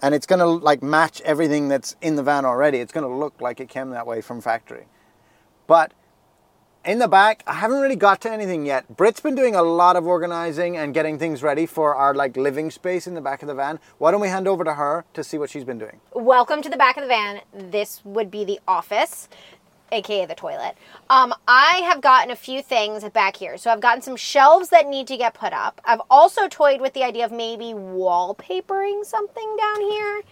And 0.00 0.14
it's 0.14 0.26
gonna 0.26 0.46
like 0.46 0.82
match 0.82 1.20
everything 1.20 1.68
that's 1.68 1.94
in 2.00 2.16
the 2.16 2.22
van 2.22 2.46
already. 2.46 2.78
It's 2.78 2.92
gonna 2.92 3.14
look 3.14 3.40
like 3.42 3.60
it 3.60 3.68
came 3.68 3.90
that 3.90 4.06
way 4.06 4.22
from 4.22 4.40
factory. 4.40 4.86
But 5.66 5.92
in 6.84 6.98
the 6.98 7.08
back, 7.08 7.42
I 7.46 7.54
haven't 7.54 7.80
really 7.80 7.96
got 7.96 8.20
to 8.22 8.30
anything 8.32 8.66
yet. 8.66 8.96
Britt's 8.96 9.20
been 9.20 9.34
doing 9.34 9.54
a 9.54 9.62
lot 9.62 9.96
of 9.96 10.06
organizing 10.06 10.76
and 10.76 10.92
getting 10.92 11.18
things 11.18 11.42
ready 11.42 11.66
for 11.66 11.94
our 11.94 12.14
like 12.14 12.36
living 12.36 12.70
space 12.70 13.06
in 13.06 13.14
the 13.14 13.20
back 13.20 13.42
of 13.42 13.48
the 13.48 13.54
van. 13.54 13.78
Why 13.98 14.10
don't 14.10 14.20
we 14.20 14.28
hand 14.28 14.48
over 14.48 14.64
to 14.64 14.74
her 14.74 15.04
to 15.14 15.22
see 15.22 15.38
what 15.38 15.50
she's 15.50 15.64
been 15.64 15.78
doing? 15.78 16.00
Welcome 16.12 16.60
to 16.62 16.68
the 16.68 16.76
back 16.76 16.96
of 16.96 17.02
the 17.02 17.08
van. 17.08 17.40
This 17.52 18.00
would 18.04 18.30
be 18.30 18.44
the 18.44 18.60
office. 18.66 19.28
aka 19.92 20.26
the 20.26 20.34
toilet. 20.34 20.74
Um, 21.10 21.34
I 21.46 21.82
have 21.84 22.00
gotten 22.00 22.30
a 22.30 22.36
few 22.36 22.62
things 22.62 23.04
back 23.10 23.36
here. 23.36 23.56
So 23.58 23.70
I've 23.70 23.80
gotten 23.80 24.02
some 24.02 24.16
shelves 24.16 24.70
that 24.70 24.88
need 24.88 25.06
to 25.08 25.16
get 25.16 25.34
put 25.34 25.52
up. 25.52 25.80
I've 25.84 26.00
also 26.10 26.48
toyed 26.48 26.80
with 26.80 26.94
the 26.94 27.04
idea 27.04 27.24
of 27.24 27.30
maybe 27.30 27.66
wallpapering 27.74 29.04
something 29.04 29.56
down 29.56 29.80
here. 29.82 30.22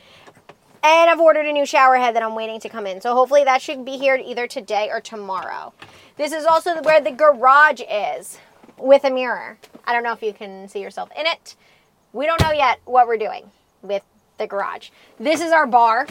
And 0.83 1.11
I've 1.11 1.21
ordered 1.21 1.47
a 1.47 1.53
new 1.53 1.67
shower 1.67 1.97
head 1.97 2.17
that 2.17 2.23
I'm 2.23 2.35
waiting 2.35 2.59
to 2.61 2.69
come 2.69 2.87
in. 2.87 3.01
So 3.01 3.15
hopefully 3.15 3.45
that 3.45 3.61
should 3.61 3.85
be 3.85 3.99
here 3.99 4.17
either 4.17 4.47
today 4.47 4.89
or 4.91 5.01
tomorrow. 5.01 5.75
This 6.17 6.33
is 6.33 6.47
also 6.47 6.81
where 6.83 7.01
the 7.01 7.11
garage 7.11 7.83
is 7.91 8.39
with 8.79 9.05
a 9.05 9.11
mirror. 9.11 9.59
I 9.85 9.93
don't 9.93 10.03
know 10.03 10.13
if 10.13 10.23
you 10.23 10.33
can 10.33 10.69
see 10.69 10.81
yourself 10.81 11.11
in 11.19 11.27
it. 11.27 11.55
We 12.13 12.27
don't 12.27 12.41
know 12.41 12.53
yet 12.53 12.81
what 12.87 13.07
we're 13.07 13.19
doing 13.19 13.51
with 13.83 14.03
the 14.39 14.47
garage. 14.47 14.91
This 15.19 15.41
is 15.41 15.53
our 15.53 15.67
bar. 15.67 16.07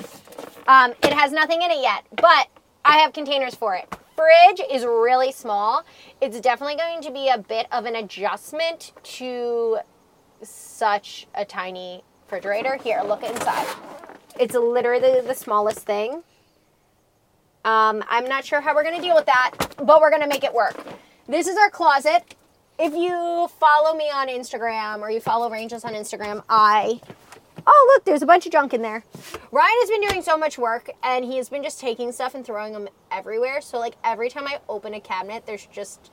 Um, 0.67 0.91
it 1.03 1.13
has 1.13 1.31
nothing 1.31 1.61
in 1.61 1.71
it 1.71 1.81
yet, 1.81 2.05
but 2.15 2.47
I 2.85 2.97
have 2.99 3.11
containers 3.11 3.55
for 3.55 3.75
it. 3.75 3.93
Fridge 4.15 4.61
is 4.71 4.83
really 4.85 5.31
small. 5.31 5.83
It's 6.21 6.39
definitely 6.39 6.75
going 6.75 7.01
to 7.01 7.11
be 7.11 7.29
a 7.29 7.37
bit 7.37 7.67
of 7.71 7.85
an 7.85 7.95
adjustment 7.95 8.91
to 9.03 9.79
such 10.43 11.27
a 11.33 11.43
tiny 11.43 12.03
refrigerator. 12.23 12.75
Here, 12.75 13.01
look 13.03 13.23
inside. 13.23 13.67
It's 14.39 14.55
literally 14.55 15.19
the 15.19 15.33
smallest 15.35 15.79
thing. 15.79 16.23
Um, 17.65 18.03
I'm 18.07 18.25
not 18.25 18.45
sure 18.45 18.61
how 18.61 18.73
we're 18.73 18.83
going 18.83 18.95
to 18.95 19.01
deal 19.01 19.15
with 19.15 19.25
that, 19.25 19.51
but 19.77 19.99
we're 19.99 20.09
going 20.09 20.21
to 20.21 20.29
make 20.29 20.45
it 20.45 20.53
work. 20.53 20.81
This 21.27 21.45
is 21.45 21.57
our 21.57 21.69
closet. 21.69 22.35
If 22.79 22.93
you 22.93 23.49
follow 23.59 23.97
me 23.97 24.05
on 24.05 24.29
Instagram 24.29 25.01
or 25.01 25.11
you 25.11 25.19
follow 25.19 25.49
Rangeless 25.49 25.83
on 25.83 25.93
Instagram, 25.93 26.41
I. 26.47 27.01
Oh, 27.67 27.93
look, 27.93 28.05
there's 28.05 28.21
a 28.21 28.25
bunch 28.25 28.45
of 28.45 28.53
junk 28.53 28.73
in 28.73 28.81
there. 28.81 29.03
Ryan 29.51 29.75
has 29.81 29.89
been 29.89 30.07
doing 30.07 30.21
so 30.21 30.37
much 30.37 30.57
work 30.57 30.89
and 31.03 31.25
he 31.25 31.35
has 31.35 31.49
been 31.49 31.61
just 31.61 31.81
taking 31.81 32.13
stuff 32.13 32.33
and 32.33 32.45
throwing 32.45 32.71
them 32.71 32.87
everywhere. 33.11 33.59
So, 33.59 33.77
like, 33.77 33.95
every 34.05 34.29
time 34.29 34.47
I 34.47 34.61
open 34.69 34.93
a 34.93 35.01
cabinet, 35.01 35.45
there's 35.45 35.65
just 35.65 36.11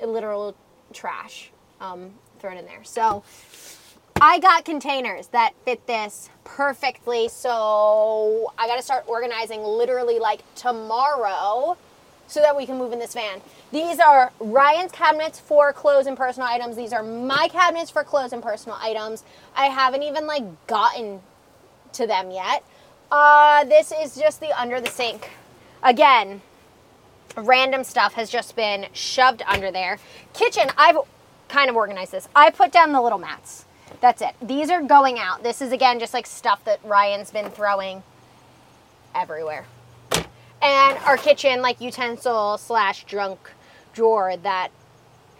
literal 0.00 0.56
trash 0.92 1.50
um, 1.80 2.14
thrown 2.38 2.56
in 2.56 2.66
there. 2.66 2.84
So, 2.84 3.24
I 4.20 4.40
got 4.40 4.64
containers 4.64 5.28
that 5.28 5.52
fit 5.64 5.86
this 5.86 6.28
perfectly. 6.42 7.28
So 7.28 8.52
I 8.58 8.66
got 8.66 8.76
to 8.76 8.82
start 8.82 9.04
organizing 9.06 9.62
literally 9.62 10.18
like 10.18 10.42
tomorrow 10.56 11.76
so 12.26 12.40
that 12.40 12.56
we 12.56 12.66
can 12.66 12.78
move 12.78 12.92
in 12.92 12.98
this 12.98 13.14
van. 13.14 13.40
These 13.70 14.00
are 14.00 14.32
Ryan's 14.40 14.90
cabinets 14.90 15.38
for 15.38 15.72
clothes 15.72 16.06
and 16.06 16.16
personal 16.16 16.48
items. 16.48 16.76
These 16.76 16.92
are 16.92 17.02
my 17.02 17.48
cabinets 17.48 17.92
for 17.92 18.02
clothes 18.02 18.32
and 18.32 18.42
personal 18.42 18.76
items. 18.80 19.22
I 19.54 19.66
haven't 19.66 20.02
even 20.02 20.26
like 20.26 20.42
gotten 20.66 21.20
to 21.92 22.06
them 22.06 22.32
yet. 22.32 22.64
Uh, 23.12 23.64
this 23.64 23.92
is 23.92 24.16
just 24.16 24.40
the 24.40 24.50
under 24.60 24.80
the 24.80 24.90
sink. 24.90 25.30
Again, 25.82 26.42
random 27.36 27.84
stuff 27.84 28.14
has 28.14 28.30
just 28.30 28.56
been 28.56 28.86
shoved 28.92 29.42
under 29.46 29.70
there. 29.70 30.00
Kitchen, 30.34 30.70
I've 30.76 30.98
kind 31.48 31.70
of 31.70 31.76
organized 31.76 32.12
this. 32.12 32.28
I 32.34 32.50
put 32.50 32.72
down 32.72 32.92
the 32.92 33.00
little 33.00 33.18
mats. 33.18 33.64
That's 34.00 34.22
it. 34.22 34.34
These 34.40 34.70
are 34.70 34.82
going 34.82 35.18
out. 35.18 35.42
This 35.42 35.60
is 35.60 35.72
again 35.72 35.98
just 35.98 36.14
like 36.14 36.26
stuff 36.26 36.64
that 36.64 36.80
Ryan's 36.84 37.30
been 37.30 37.50
throwing 37.50 38.02
everywhere. 39.14 39.66
And 40.60 40.98
our 41.04 41.16
kitchen, 41.16 41.62
like 41.62 41.80
utensil 41.80 42.58
slash 42.58 43.04
drunk 43.04 43.38
drawer 43.92 44.36
that 44.36 44.70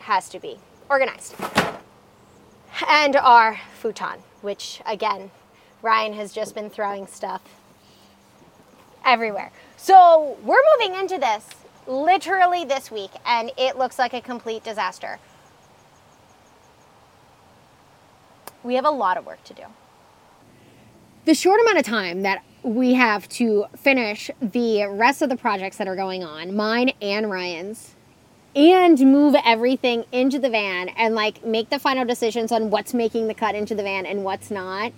has 0.01 0.29
to 0.31 0.39
be 0.39 0.59
organized. 0.89 1.35
And 2.89 3.17
our 3.17 3.59
futon, 3.75 4.21
which 4.43 4.81
again, 4.87 5.31
Ryan 5.83 6.13
has 6.15 6.33
just 6.33 6.55
been 6.55 6.71
throwing 6.71 7.07
stuff 7.07 7.43
everywhere. 9.05 9.51
So 9.77 10.37
we're 10.43 10.63
moving 10.79 10.99
into 11.01 11.19
this 11.19 11.45
literally 11.87 12.65
this 12.65 12.91
week, 12.91 13.11
and 13.25 13.51
it 13.57 13.79
looks 13.79 13.99
like 13.99 14.13
a 14.13 14.21
complete 14.21 14.63
disaster. 14.63 15.19
We 18.63 18.75
have 18.75 18.85
a 18.85 18.91
lot 18.91 19.17
of 19.17 19.27
work 19.27 19.43
to 19.45 19.55
do. 19.55 19.63
The 21.25 21.35
short 21.35 21.61
amount 21.61 21.79
of 21.79 21.85
time 21.85 22.23
that 22.23 22.43
we 22.63 22.95
have 22.95 23.29
to 23.29 23.67
finish 23.77 24.31
the 24.41 24.87
rest 24.87 25.23
of 25.23 25.29
the 25.29 25.37
projects 25.37 25.77
that 25.77 25.87
are 25.87 25.97
going 25.97 26.25
on, 26.25 26.57
mine 26.57 26.93
and 27.01 27.31
Ryan's, 27.31 27.95
and 28.57 28.99
move 28.99 29.37
everything 29.45 30.05
into 30.11 30.39
the 30.39 30.51
van 30.51 30.89
and 30.91 31.15
like 31.15 31.45
make 31.45 31.71
the 31.71 31.79
final 31.79 32.05
decisions 32.05 32.51
on 32.51 32.71
what's 32.71 32.95
making 32.95 33.29
the 33.29 33.35
cut 33.35 33.55
into 33.55 33.75
the 33.75 33.83
van 33.83 34.07
and 34.07 34.25
what's 34.25 34.51
not 34.51 34.93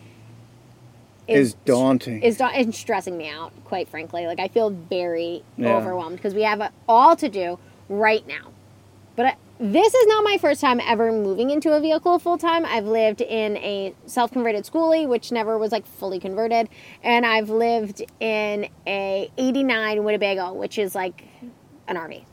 is 1.31 1.55
daunting. 1.65 2.23
Is 2.23 2.39
da- 2.39 2.51
is 2.51 2.77
stressing 2.77 3.17
me 3.17 3.29
out, 3.29 3.53
quite 3.65 3.89
frankly. 3.89 4.27
Like 4.27 4.41
I 4.41 4.49
feel 4.49 4.71
very 4.71 5.43
yeah. 5.57 5.77
overwhelmed 5.77 6.17
because 6.17 6.35
we 6.35 6.43
have 6.43 6.73
all 6.89 7.17
to 7.17 7.29
do 7.29 7.59
right 7.89 8.27
now. 8.27 8.53
This 9.63 9.93
is 9.93 10.07
not 10.07 10.25
my 10.25 10.39
first 10.39 10.63
time 10.63 10.81
ever 10.81 11.13
moving 11.13 11.51
into 11.51 11.75
a 11.75 11.81
vehicle 11.81 12.19
full 12.19 12.39
time. 12.39 12.65
I've 12.65 12.87
lived 12.87 13.21
in 13.21 13.59
a 13.59 13.95
self 14.07 14.33
converted 14.33 14.65
schoolie, 14.65 15.07
which 15.07 15.31
never 15.31 15.59
was 15.59 15.71
like 15.71 15.85
fully 15.85 16.19
converted, 16.19 16.71
and 17.03 17.27
I've 17.27 17.51
lived 17.51 18.01
in 18.21 18.71
a 18.87 19.31
89 19.37 20.03
Winnebago, 20.03 20.55
which 20.55 20.79
is 20.79 20.95
like 20.95 21.25
an 21.87 21.97
RV. 21.97 22.25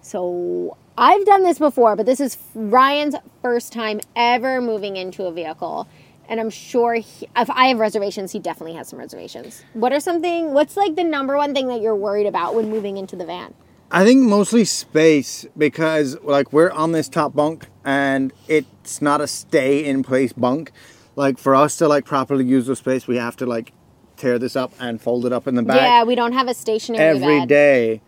So 0.00 0.76
I've 0.98 1.24
done 1.26 1.44
this 1.44 1.60
before, 1.60 1.94
but 1.94 2.06
this 2.06 2.18
is 2.18 2.38
Ryan's 2.56 3.14
first 3.40 3.72
time 3.72 4.00
ever 4.16 4.60
moving 4.60 4.96
into 4.96 5.26
a 5.26 5.32
vehicle. 5.32 5.86
And 6.28 6.40
I'm 6.40 6.50
sure 6.50 6.94
he, 6.94 7.28
if 7.36 7.48
I 7.50 7.66
have 7.66 7.78
reservations, 7.78 8.32
he 8.32 8.40
definitely 8.40 8.74
has 8.74 8.88
some 8.88 8.98
reservations. 8.98 9.62
What 9.74 9.92
are 9.92 10.00
something, 10.00 10.54
what's 10.54 10.76
like 10.76 10.96
the 10.96 11.04
number 11.04 11.36
one 11.36 11.54
thing 11.54 11.68
that 11.68 11.80
you're 11.80 11.94
worried 11.94 12.26
about 12.26 12.56
when 12.56 12.68
moving 12.68 12.96
into 12.96 13.14
the 13.14 13.26
van? 13.26 13.54
I 13.94 14.04
think 14.04 14.22
mostly 14.22 14.64
space 14.64 15.46
because 15.56 16.18
like 16.22 16.52
we're 16.52 16.72
on 16.72 16.90
this 16.90 17.08
top 17.08 17.32
bunk 17.32 17.68
and 17.84 18.32
it's 18.48 19.00
not 19.00 19.20
a 19.20 19.28
stay 19.28 19.84
in 19.84 20.02
place 20.02 20.32
bunk. 20.32 20.72
Like 21.14 21.38
for 21.38 21.54
us 21.54 21.76
to 21.76 21.86
like 21.86 22.04
properly 22.04 22.44
use 22.44 22.66
the 22.66 22.74
space, 22.74 23.06
we 23.06 23.18
have 23.18 23.36
to 23.36 23.46
like 23.46 23.72
tear 24.16 24.36
this 24.36 24.56
up 24.56 24.72
and 24.80 25.00
fold 25.00 25.26
it 25.26 25.32
up 25.32 25.46
in 25.46 25.54
the 25.54 25.62
back. 25.62 25.76
Yeah, 25.76 26.02
we 26.02 26.16
don't 26.16 26.32
have 26.32 26.48
a 26.48 26.54
stationary 26.54 27.04
every 27.04 27.38
bed. 27.40 27.48
day. 27.48 28.02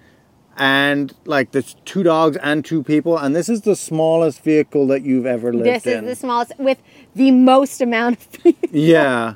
And 0.56 1.14
like 1.24 1.52
there's 1.52 1.76
two 1.84 2.02
dogs 2.02 2.36
and 2.38 2.64
two 2.64 2.82
people, 2.82 3.16
and 3.16 3.36
this 3.36 3.48
is 3.48 3.60
the 3.60 3.76
smallest 3.76 4.42
vehicle 4.42 4.88
that 4.88 5.02
you've 5.02 5.26
ever 5.26 5.52
lived 5.52 5.66
this 5.66 5.86
in. 5.86 6.04
This 6.04 6.14
is 6.14 6.18
the 6.18 6.26
smallest 6.26 6.58
with 6.58 6.82
the 7.14 7.30
most 7.30 7.80
amount 7.80 8.18
of 8.18 8.32
people. 8.42 8.68
yeah. 8.72 9.34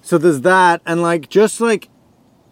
So 0.00 0.16
there's 0.16 0.42
that, 0.42 0.80
and 0.86 1.02
like 1.02 1.28
just 1.28 1.60
like 1.60 1.88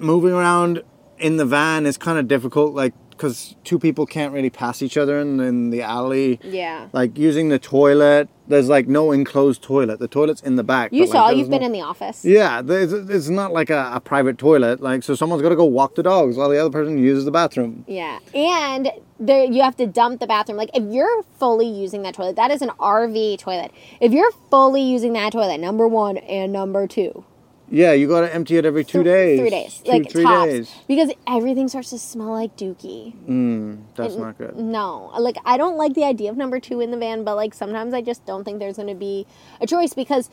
moving 0.01 0.33
around 0.33 0.83
in 1.19 1.37
the 1.37 1.47
van 1.47 1.87
is 1.87 1.97
kind 1.97 2.19
of 2.19 2.27
difficult. 2.27 2.75
Like 2.75 2.95
because 3.21 3.55
two 3.65 3.79
people 3.79 4.07
can't 4.07 4.33
really 4.33 4.49
pass 4.49 4.81
each 4.81 4.97
other 4.97 5.19
in, 5.19 5.39
in 5.41 5.69
the 5.69 5.83
alley. 5.83 6.41
Yeah. 6.43 6.89
Like 6.95 7.19
using 7.19 7.50
the 7.50 7.59
toilet, 7.59 8.31
there's 8.49 8.71
like 8.71 8.89
no 8.89 9.12
enclosed 9.12 9.62
toilet. 9.62 9.99
The 9.99 10.09
toilet's 10.09 10.41
in 10.41 10.57
the 10.57 10.65
back. 10.65 10.91
You 10.91 11.07
saw, 11.07 11.27
like, 11.27 11.37
you've 11.37 11.50
no, 11.50 11.59
been 11.59 11.67
in 11.67 11.73
the 11.73 11.83
office. 11.83 12.25
Yeah, 12.25 12.62
it's 12.67 13.29
not 13.29 13.53
like 13.53 13.69
a, 13.69 13.91
a 13.93 14.00
private 14.00 14.39
toilet. 14.39 14.81
Like, 14.81 15.03
so 15.03 15.15
someone's 15.15 15.43
got 15.43 15.50
to 15.50 15.57
go 15.57 15.67
walk 15.67 15.97
the 15.97 16.03
dogs 16.03 16.39
while 16.39 16.49
the 16.49 16.59
other 16.59 16.71
person 16.71 16.97
uses 16.97 17.27
the 17.27 17.31
bathroom. 17.31 17.85
Yeah. 17.87 18.21
And 18.35 18.91
there 19.19 19.45
you 19.45 19.61
have 19.62 19.77
to 19.77 19.87
dump 19.87 20.21
the 20.21 20.27
bathroom. 20.27 20.57
Like, 20.57 20.71
if 20.73 20.83
you're 20.91 21.23
fully 21.39 21.69
using 21.69 22.00
that 22.05 22.15
toilet, 22.15 22.37
that 22.37 22.50
is 22.50 22.62
an 22.62 22.71
RV 22.81 23.39
toilet. 23.39 23.71
If 24.00 24.12
you're 24.12 24.33
fully 24.49 24.81
using 24.81 25.12
that 25.12 25.33
toilet, 25.33 25.61
number 25.61 25.87
one 25.87 26.17
and 26.17 26.55
number 26.55 26.87
two, 26.87 27.27
yeah, 27.71 27.93
you 27.93 28.09
got 28.09 28.23
to 28.23 28.35
empty 28.35 28.57
it 28.57 28.65
every 28.65 28.85
two 28.85 29.05
days. 29.05 29.39
Three 29.39 29.50
days, 29.50 29.79
two, 29.79 29.91
like 29.93 30.11
three 30.11 30.25
tops, 30.25 30.50
days. 30.50 30.75
because 30.89 31.12
everything 31.27 31.69
starts 31.69 31.91
to 31.91 31.99
smell 31.99 32.33
like 32.33 32.57
dookie. 32.57 33.15
Mm, 33.27 33.85
that's 33.95 34.17
not 34.17 34.37
good. 34.37 34.57
No, 34.57 35.12
like 35.19 35.37
I 35.45 35.57
don't 35.57 35.77
like 35.77 35.95
the 35.95 36.05
idea 36.05 36.31
of 36.31 36.37
number 36.37 36.59
two 36.59 36.81
in 36.81 36.91
the 36.91 36.97
van, 36.97 37.23
but 37.23 37.37
like 37.37 37.55
sometimes 37.55 37.95
I 37.95 38.03
just 38.03 38.27
don't 38.27 38.45
think 38.45 38.59
there's 38.59 38.77
going 38.77 38.89
to 38.89 38.95
be 38.95 39.27
a 39.61 39.67
choice 39.67 39.95
because 39.95 40.29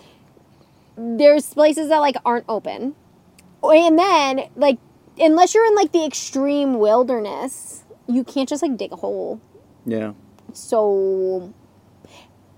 there's 0.97 1.53
places 1.53 1.89
that 1.89 1.99
like 1.99 2.15
aren't 2.25 2.45
open, 2.49 2.95
and 3.61 3.99
then 3.99 4.49
like 4.55 4.79
unless 5.19 5.53
you're 5.53 5.65
in 5.65 5.75
like 5.75 5.91
the 5.91 6.05
extreme 6.05 6.79
wilderness, 6.79 7.83
you 8.07 8.23
can't 8.23 8.49
just 8.49 8.63
like 8.63 8.77
dig 8.77 8.91
a 8.91 8.95
hole. 8.95 9.39
Yeah. 9.85 10.13
So 10.53 11.53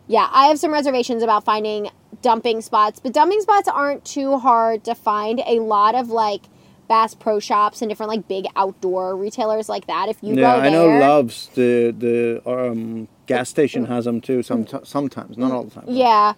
yeah, 0.09 0.27
I 0.31 0.47
have 0.47 0.57
some 0.57 0.73
reservations 0.73 1.21
about 1.21 1.45
finding 1.45 1.91
dumping 2.23 2.61
spots, 2.61 2.99
but 2.99 3.13
dumping 3.13 3.41
spots 3.41 3.67
aren't 3.67 4.03
too 4.03 4.39
hard 4.39 4.83
to 4.85 4.95
find. 4.95 5.39
A 5.45 5.59
lot 5.59 5.93
of 5.93 6.09
like 6.09 6.41
Bass 6.87 7.13
Pro 7.13 7.39
Shops 7.39 7.83
and 7.83 7.89
different 7.89 8.09
like 8.09 8.27
big 8.27 8.45
outdoor 8.55 9.15
retailers 9.15 9.69
like 9.69 9.85
that. 9.85 10.09
If 10.09 10.17
you 10.23 10.33
yeah, 10.33 10.55
go 10.55 10.61
there, 10.61 10.61
I 10.61 10.69
know 10.71 10.87
Love's 10.87 11.49
the 11.53 11.93
the 11.95 12.41
um, 12.49 13.07
gas 13.27 13.49
station 13.49 13.85
has 13.85 14.05
them 14.05 14.19
too. 14.19 14.41
Some 14.41 14.65
sometimes, 14.83 15.37
not 15.37 15.51
all 15.51 15.65
the 15.65 15.69
time. 15.69 15.85
Yeah, 15.87 16.33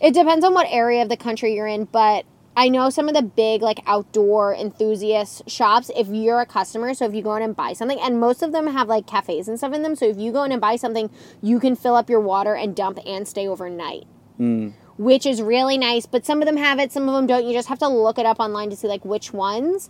it 0.00 0.14
depends 0.14 0.42
on 0.42 0.54
what 0.54 0.66
area 0.70 1.02
of 1.02 1.10
the 1.10 1.18
country 1.18 1.54
you're 1.54 1.66
in, 1.66 1.84
but 1.84 2.24
I 2.56 2.68
know 2.68 2.90
some 2.90 3.08
of 3.08 3.14
the 3.14 3.22
big 3.22 3.62
like 3.62 3.80
outdoor 3.86 4.54
enthusiast 4.54 5.48
shops. 5.48 5.90
If 5.96 6.08
you're 6.08 6.40
a 6.40 6.46
customer, 6.46 6.92
so 6.94 7.06
if 7.06 7.14
you 7.14 7.22
go 7.22 7.34
in 7.36 7.42
and 7.42 7.56
buy 7.56 7.72
something, 7.72 7.98
and 8.00 8.20
most 8.20 8.42
of 8.42 8.52
them 8.52 8.66
have 8.66 8.88
like 8.88 9.06
cafes 9.06 9.48
and 9.48 9.56
stuff 9.56 9.72
in 9.72 9.82
them, 9.82 9.94
so 9.96 10.06
if 10.06 10.18
you 10.18 10.32
go 10.32 10.42
in 10.44 10.52
and 10.52 10.60
buy 10.60 10.76
something, 10.76 11.10
you 11.40 11.60
can 11.60 11.76
fill 11.76 11.94
up 11.94 12.10
your 12.10 12.20
water 12.20 12.54
and 12.54 12.76
dump 12.76 12.98
and 13.06 13.26
stay 13.26 13.46
overnight. 13.48 14.04
Mm 14.38 14.72
which 15.00 15.24
is 15.24 15.40
really 15.40 15.78
nice. 15.78 16.04
But 16.04 16.26
some 16.26 16.42
of 16.42 16.46
them 16.46 16.58
have 16.58 16.78
it, 16.78 16.92
some 16.92 17.08
of 17.08 17.14
them 17.14 17.26
don't. 17.26 17.46
You 17.46 17.54
just 17.54 17.68
have 17.68 17.78
to 17.78 17.88
look 17.88 18.18
it 18.18 18.26
up 18.26 18.38
online 18.38 18.68
to 18.68 18.76
see 18.76 18.86
like 18.86 19.02
which 19.02 19.32
ones. 19.32 19.88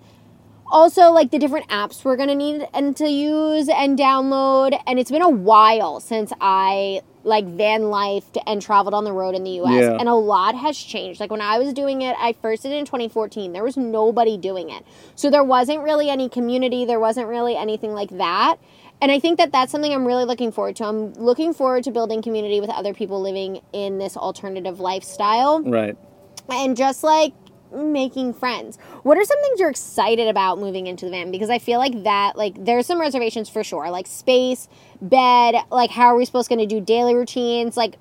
also 0.71 1.11
like 1.11 1.33
the 1.33 1.39
different 1.39 1.69
apps 1.69 2.05
we're 2.05 2.17
gonna 2.17 2.35
need 2.35 2.65
and 2.73 2.97
to 2.97 3.09
use 3.09 3.69
and 3.69 3.99
download. 3.99 4.81
And 4.87 5.01
it's 5.01 5.11
been 5.11 5.21
a 5.21 5.29
while 5.29 5.99
since 5.99 6.33
I 6.41 7.03
like 7.23 7.45
van 7.45 7.91
life 7.91 8.25
and 8.47 8.63
traveled 8.63 8.95
on 8.95 9.05
the 9.05 9.13
road 9.13 9.35
in 9.35 9.45
the 9.45 9.61
US. 9.63 9.73
Yeah. 9.83 9.97
And 9.99 10.09
a 10.09 10.15
lot 10.15 10.55
has 10.55 10.77
changed. 10.79 11.21
Like 11.21 11.31
when 11.31 11.41
I 11.43 11.59
was 11.59 11.73
doing 11.73 12.03
it, 12.03 12.17
I 12.19 12.33
first 12.33 12.63
did 12.63 12.73
it 12.73 12.77
in 12.77 12.85
2014. 12.87 13.53
There 13.53 13.63
was 13.65 13.77
nobody 13.77 14.39
doing 14.39 14.71
it. 14.71 14.85
So 15.15 15.31
there 15.31 15.45
wasn't 15.45 15.81
really 15.83 16.09
any 16.09 16.29
community, 16.29 16.85
there 16.85 17.01
wasn't 17.01 17.29
really 17.29 17.57
anything 17.57 17.93
like 17.93 18.11
that. 18.11 18.57
And 19.03 19.11
I 19.11 19.19
think 19.19 19.39
that 19.39 19.51
that's 19.53 19.73
something 19.73 19.93
I'm 19.93 20.07
really 20.07 20.25
looking 20.25 20.53
forward 20.53 20.77
to. 20.77 20.85
I'm 20.85 21.13
looking 21.15 21.55
forward 21.55 21.85
to 21.85 21.91
building 21.91 22.21
community 22.23 22.61
with 22.61 22.71
other 22.71 22.93
people 22.93 23.21
living 23.21 23.61
in 23.73 23.99
this 23.99 24.17
alternative 24.17 24.79
lifestyle 24.79 25.63
Right. 25.63 25.97
and 26.51 26.77
just 26.77 27.03
like 27.03 27.33
making 27.73 28.35
friends. 28.35 28.79
What 29.03 29.19
are 29.19 29.25
some 29.25 29.41
things 29.41 29.61
you're 29.61 29.71
excited 29.71 30.29
about 30.29 30.59
moving 30.59 30.87
into 30.87 31.05
the 31.05 31.11
van? 31.11 31.31
Because 31.31 31.51
I 31.51 31.59
feel 31.59 31.79
like 31.79 32.05
that, 32.05 32.37
like, 32.37 32.65
there's 32.65 32.87
some 32.87 33.01
reservations 33.01 33.49
for 33.49 33.65
sure, 33.65 33.91
like 33.91 34.07
space, 34.07 34.69
bed, 35.01 35.57
like, 35.71 35.91
how 35.91 36.07
are 36.07 36.17
we 36.17 36.25
supposed 36.25 36.51
to 36.51 36.67
do 36.67 36.81
daily 36.81 37.15
routines, 37.15 37.77
like, 37.77 37.97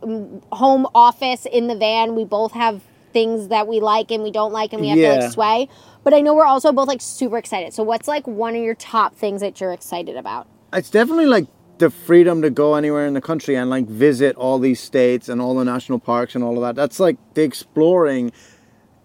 home 0.51 0.87
office 0.93 1.45
in 1.45 1.67
the 1.67 1.75
van. 1.75 2.15
We 2.15 2.25
both 2.25 2.51
have 2.53 2.81
things 3.11 3.47
that 3.47 3.67
we 3.67 3.79
like 3.79 4.11
and 4.11 4.23
we 4.23 4.31
don't 4.31 4.51
like, 4.51 4.73
and 4.73 4.81
we 4.81 4.89
have 4.89 4.97
to 4.97 5.21
like 5.23 5.31
sway. 5.31 5.69
But 6.03 6.13
I 6.13 6.21
know 6.21 6.33
we're 6.33 6.45
also 6.45 6.71
both 6.71 6.87
like 6.87 7.01
super 7.01 7.37
excited. 7.37 7.73
So, 7.73 7.83
what's 7.83 8.07
like 8.07 8.27
one 8.27 8.55
of 8.55 8.61
your 8.61 8.75
top 8.75 9.15
things 9.15 9.41
that 9.41 9.59
you're 9.59 9.73
excited 9.73 10.15
about? 10.15 10.47
It's 10.73 10.89
definitely 10.89 11.25
like 11.25 11.47
the 11.79 11.89
freedom 11.89 12.41
to 12.41 12.49
go 12.49 12.75
anywhere 12.75 13.05
in 13.05 13.13
the 13.13 13.21
country 13.21 13.55
and 13.55 13.69
like 13.69 13.85
visit 13.85 14.35
all 14.35 14.59
these 14.59 14.79
states 14.79 15.29
and 15.29 15.41
all 15.41 15.55
the 15.55 15.65
national 15.65 15.99
parks 15.99 16.35
and 16.35 16.43
all 16.43 16.55
of 16.55 16.61
that. 16.61 16.75
That's 16.75 16.99
like 16.99 17.17
the 17.33 17.43
exploring 17.43 18.31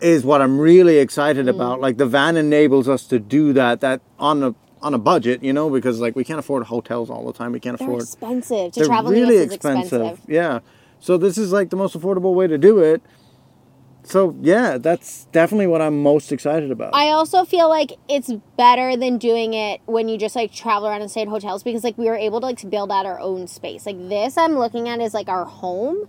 is 0.04 0.22
what 0.24 0.42
I'm 0.42 0.58
really 0.58 0.98
excited 0.98 1.46
mm. 1.46 1.50
about. 1.50 1.80
Like 1.80 1.96
the 1.96 2.06
van 2.06 2.36
enables 2.36 2.88
us 2.88 3.06
to 3.06 3.18
do 3.18 3.54
that 3.54 3.80
that 3.80 4.02
on 4.18 4.42
a 4.42 4.54
on 4.82 4.92
a 4.92 4.98
budget, 4.98 5.42
you 5.42 5.52
know, 5.52 5.70
because 5.70 5.98
like 5.98 6.14
we 6.14 6.24
can't 6.24 6.38
afford 6.38 6.64
hotels 6.64 7.08
all 7.08 7.24
the 7.24 7.32
time. 7.32 7.52
We 7.52 7.60
can't 7.60 7.78
They're 7.78 7.88
afford 7.88 8.02
expensive. 8.02 8.72
To 8.72 8.80
they're 8.80 8.86
travel 8.86 9.12
in 9.12 9.20
really 9.20 9.36
is 9.36 9.52
expensive. 9.52 10.20
Yeah. 10.28 10.60
So 11.00 11.16
this 11.16 11.38
is 11.38 11.52
like 11.52 11.70
the 11.70 11.76
most 11.76 11.98
affordable 11.98 12.34
way 12.34 12.46
to 12.46 12.58
do 12.58 12.80
it. 12.80 13.02
So 14.02 14.36
yeah, 14.42 14.76
that's 14.76 15.24
definitely 15.32 15.68
what 15.68 15.80
I'm 15.80 16.02
most 16.02 16.30
excited 16.30 16.70
about. 16.70 16.94
I 16.94 17.08
also 17.08 17.46
feel 17.46 17.70
like 17.70 17.92
it's 18.06 18.30
better 18.58 18.98
than 18.98 19.16
doing 19.16 19.54
it 19.54 19.80
when 19.86 20.08
you 20.08 20.18
just 20.18 20.36
like 20.36 20.52
travel 20.52 20.86
around 20.86 21.00
and 21.00 21.10
stay 21.10 21.22
in 21.22 21.28
hotels 21.28 21.62
because 21.62 21.82
like 21.82 21.96
we 21.96 22.04
were 22.04 22.16
able 22.16 22.40
to 22.40 22.46
like 22.46 22.68
build 22.68 22.92
out 22.92 23.06
our 23.06 23.18
own 23.18 23.46
space. 23.46 23.86
Like 23.86 23.96
this 24.10 24.36
I'm 24.36 24.58
looking 24.58 24.90
at 24.90 25.00
is 25.00 25.14
like 25.14 25.28
our 25.28 25.46
home 25.46 26.06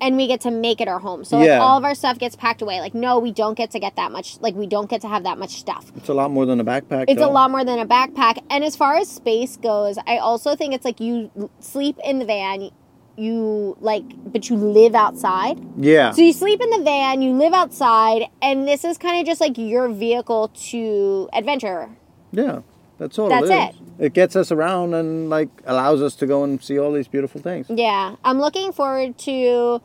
and 0.00 0.16
we 0.16 0.26
get 0.26 0.40
to 0.42 0.50
make 0.50 0.80
it 0.80 0.88
our 0.88 0.98
home. 0.98 1.24
So 1.24 1.38
like 1.38 1.46
Yeah. 1.46 1.58
all 1.58 1.76
of 1.78 1.84
our 1.84 1.94
stuff 1.94 2.18
gets 2.18 2.36
packed 2.36 2.62
away. 2.62 2.80
Like 2.80 2.94
no, 2.94 3.18
we 3.18 3.32
don't 3.32 3.56
get 3.56 3.70
to 3.72 3.78
get 3.78 3.96
that 3.96 4.12
much 4.12 4.40
like 4.40 4.54
we 4.54 4.66
don't 4.66 4.88
get 4.88 5.00
to 5.02 5.08
have 5.08 5.24
that 5.24 5.38
much 5.38 5.58
stuff. 5.58 5.92
it's 5.96 6.08
a 6.08 6.14
lot 6.14 6.30
more 6.30 6.46
than 6.46 6.60
a 6.60 6.64
backpack. 6.64 7.04
It's 7.08 7.20
a 7.22 7.26
lot 7.28 7.50
more 7.50 7.64
than 7.64 7.78
a 7.78 7.86
backpack. 7.86 8.42
And 8.50 8.64
as 8.64 8.76
far 8.76 8.96
as 8.96 9.08
space 9.08 9.56
goes, 9.56 9.98
I 10.06 10.18
also 10.18 10.56
think 10.56 10.74
it's 10.74 10.84
like 10.84 11.00
you 11.00 11.30
sleep 11.60 11.96
in 12.04 12.18
the 12.18 12.24
van, 12.24 12.70
you 13.16 13.76
like 13.80 14.04
but 14.32 14.48
you 14.48 14.56
live 14.56 14.94
outside. 14.94 15.60
Yeah. 15.76 16.12
So 16.12 16.22
you 16.22 16.32
sleep 16.32 16.60
in 16.60 16.70
the 16.70 16.82
van, 16.82 17.20
you 17.22 17.32
live 17.32 17.52
outside, 17.52 18.22
and 18.40 18.66
this 18.66 18.84
is 18.84 18.96
kind 18.98 19.20
of 19.20 19.26
just 19.26 19.40
like 19.40 19.58
your 19.58 19.88
vehicle 19.88 20.48
to 20.70 21.28
adventure. 21.32 21.90
Yeah, 22.32 22.60
that's 23.00 23.18
all. 23.18 23.30
That's 23.30 23.48
it, 23.48 23.52
it. 23.52 23.70
is. 23.70 23.80
It 23.98 24.12
gets 24.12 24.36
us 24.36 24.52
around 24.52 24.92
and 24.92 25.30
like 25.30 25.48
allows 25.64 26.02
us 26.02 26.14
to 26.16 26.26
go 26.26 26.44
and 26.44 26.62
see 26.62 26.78
all 26.78 26.92
these 26.92 27.08
beautiful 27.08 27.40
things. 27.40 27.66
Yeah, 27.70 28.16
I'm 28.22 28.38
looking 28.38 28.72
forward 28.72 29.16
to 29.20 29.80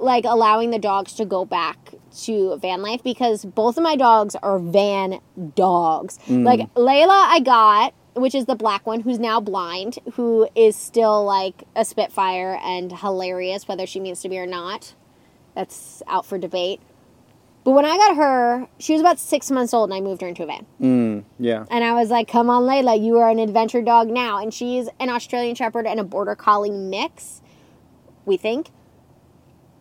like 0.00 0.24
allowing 0.24 0.72
the 0.72 0.78
dogs 0.80 1.12
to 1.14 1.24
go 1.24 1.44
back 1.44 1.94
to 2.24 2.56
van 2.56 2.82
life 2.82 3.04
because 3.04 3.44
both 3.44 3.76
of 3.76 3.84
my 3.84 3.94
dogs 3.94 4.34
are 4.42 4.58
van 4.58 5.20
dogs. 5.54 6.18
Mm. 6.26 6.44
Like 6.44 6.74
Layla, 6.74 7.08
I 7.08 7.38
got, 7.38 7.94
which 8.14 8.34
is 8.34 8.46
the 8.46 8.56
black 8.56 8.84
one 8.84 9.00
who's 9.00 9.20
now 9.20 9.38
blind, 9.40 10.00
who 10.14 10.48
is 10.56 10.74
still 10.74 11.24
like 11.24 11.62
a 11.76 11.84
spitfire 11.84 12.58
and 12.64 12.98
hilarious, 12.98 13.68
whether 13.68 13.86
she 13.86 14.00
means 14.00 14.20
to 14.22 14.28
be 14.28 14.38
or 14.38 14.46
not. 14.46 14.94
That's 15.54 16.02
out 16.08 16.26
for 16.26 16.36
debate. 16.36 16.80
But 17.66 17.72
when 17.72 17.84
I 17.84 17.96
got 17.96 18.16
her, 18.16 18.68
she 18.78 18.92
was 18.92 19.00
about 19.00 19.18
six 19.18 19.50
months 19.50 19.74
old, 19.74 19.90
and 19.90 19.96
I 19.96 20.00
moved 20.00 20.22
her 20.22 20.28
into 20.28 20.44
a 20.44 20.46
van. 20.46 20.66
Mm, 20.80 21.24
yeah. 21.40 21.64
And 21.68 21.82
I 21.82 21.94
was 21.94 22.10
like, 22.10 22.28
come 22.28 22.48
on, 22.48 22.62
Layla, 22.62 23.04
you 23.04 23.18
are 23.18 23.28
an 23.28 23.40
adventure 23.40 23.82
dog 23.82 24.06
now. 24.06 24.38
And 24.38 24.54
she's 24.54 24.88
an 25.00 25.08
Australian 25.10 25.56
Shepherd 25.56 25.84
and 25.84 25.98
a 25.98 26.04
Border 26.04 26.36
Collie 26.36 26.70
mix, 26.70 27.42
we 28.24 28.36
think. 28.36 28.70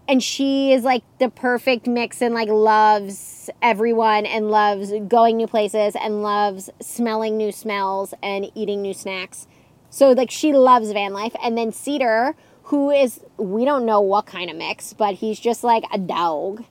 And 0.07 0.23
she 0.23 0.73
is 0.73 0.83
like 0.83 1.03
the 1.19 1.29
perfect 1.29 1.85
mix 1.85 2.23
and 2.23 2.33
like 2.33 2.49
loves 2.49 3.51
everyone 3.61 4.25
and 4.25 4.49
loves 4.49 4.91
going 5.07 5.37
new 5.37 5.45
places 5.45 5.95
and 5.95 6.23
loves 6.23 6.71
smelling 6.81 7.37
new 7.37 7.51
smells 7.51 8.15
and 8.23 8.49
eating 8.55 8.81
new 8.81 8.95
snacks. 8.95 9.45
So 9.91 10.13
like 10.13 10.31
she 10.31 10.53
loves 10.53 10.91
van 10.91 11.13
life. 11.13 11.35
And 11.43 11.55
then 11.55 11.71
Cedar, 11.71 12.35
who 12.63 12.89
is 12.89 13.19
we 13.37 13.63
don't 13.63 13.85
know 13.85 14.01
what 14.01 14.25
kind 14.25 14.49
of 14.49 14.57
mix, 14.57 14.93
but 14.93 15.13
he's 15.13 15.39
just 15.39 15.63
like 15.63 15.83
a 15.93 15.99
dog 15.99 16.65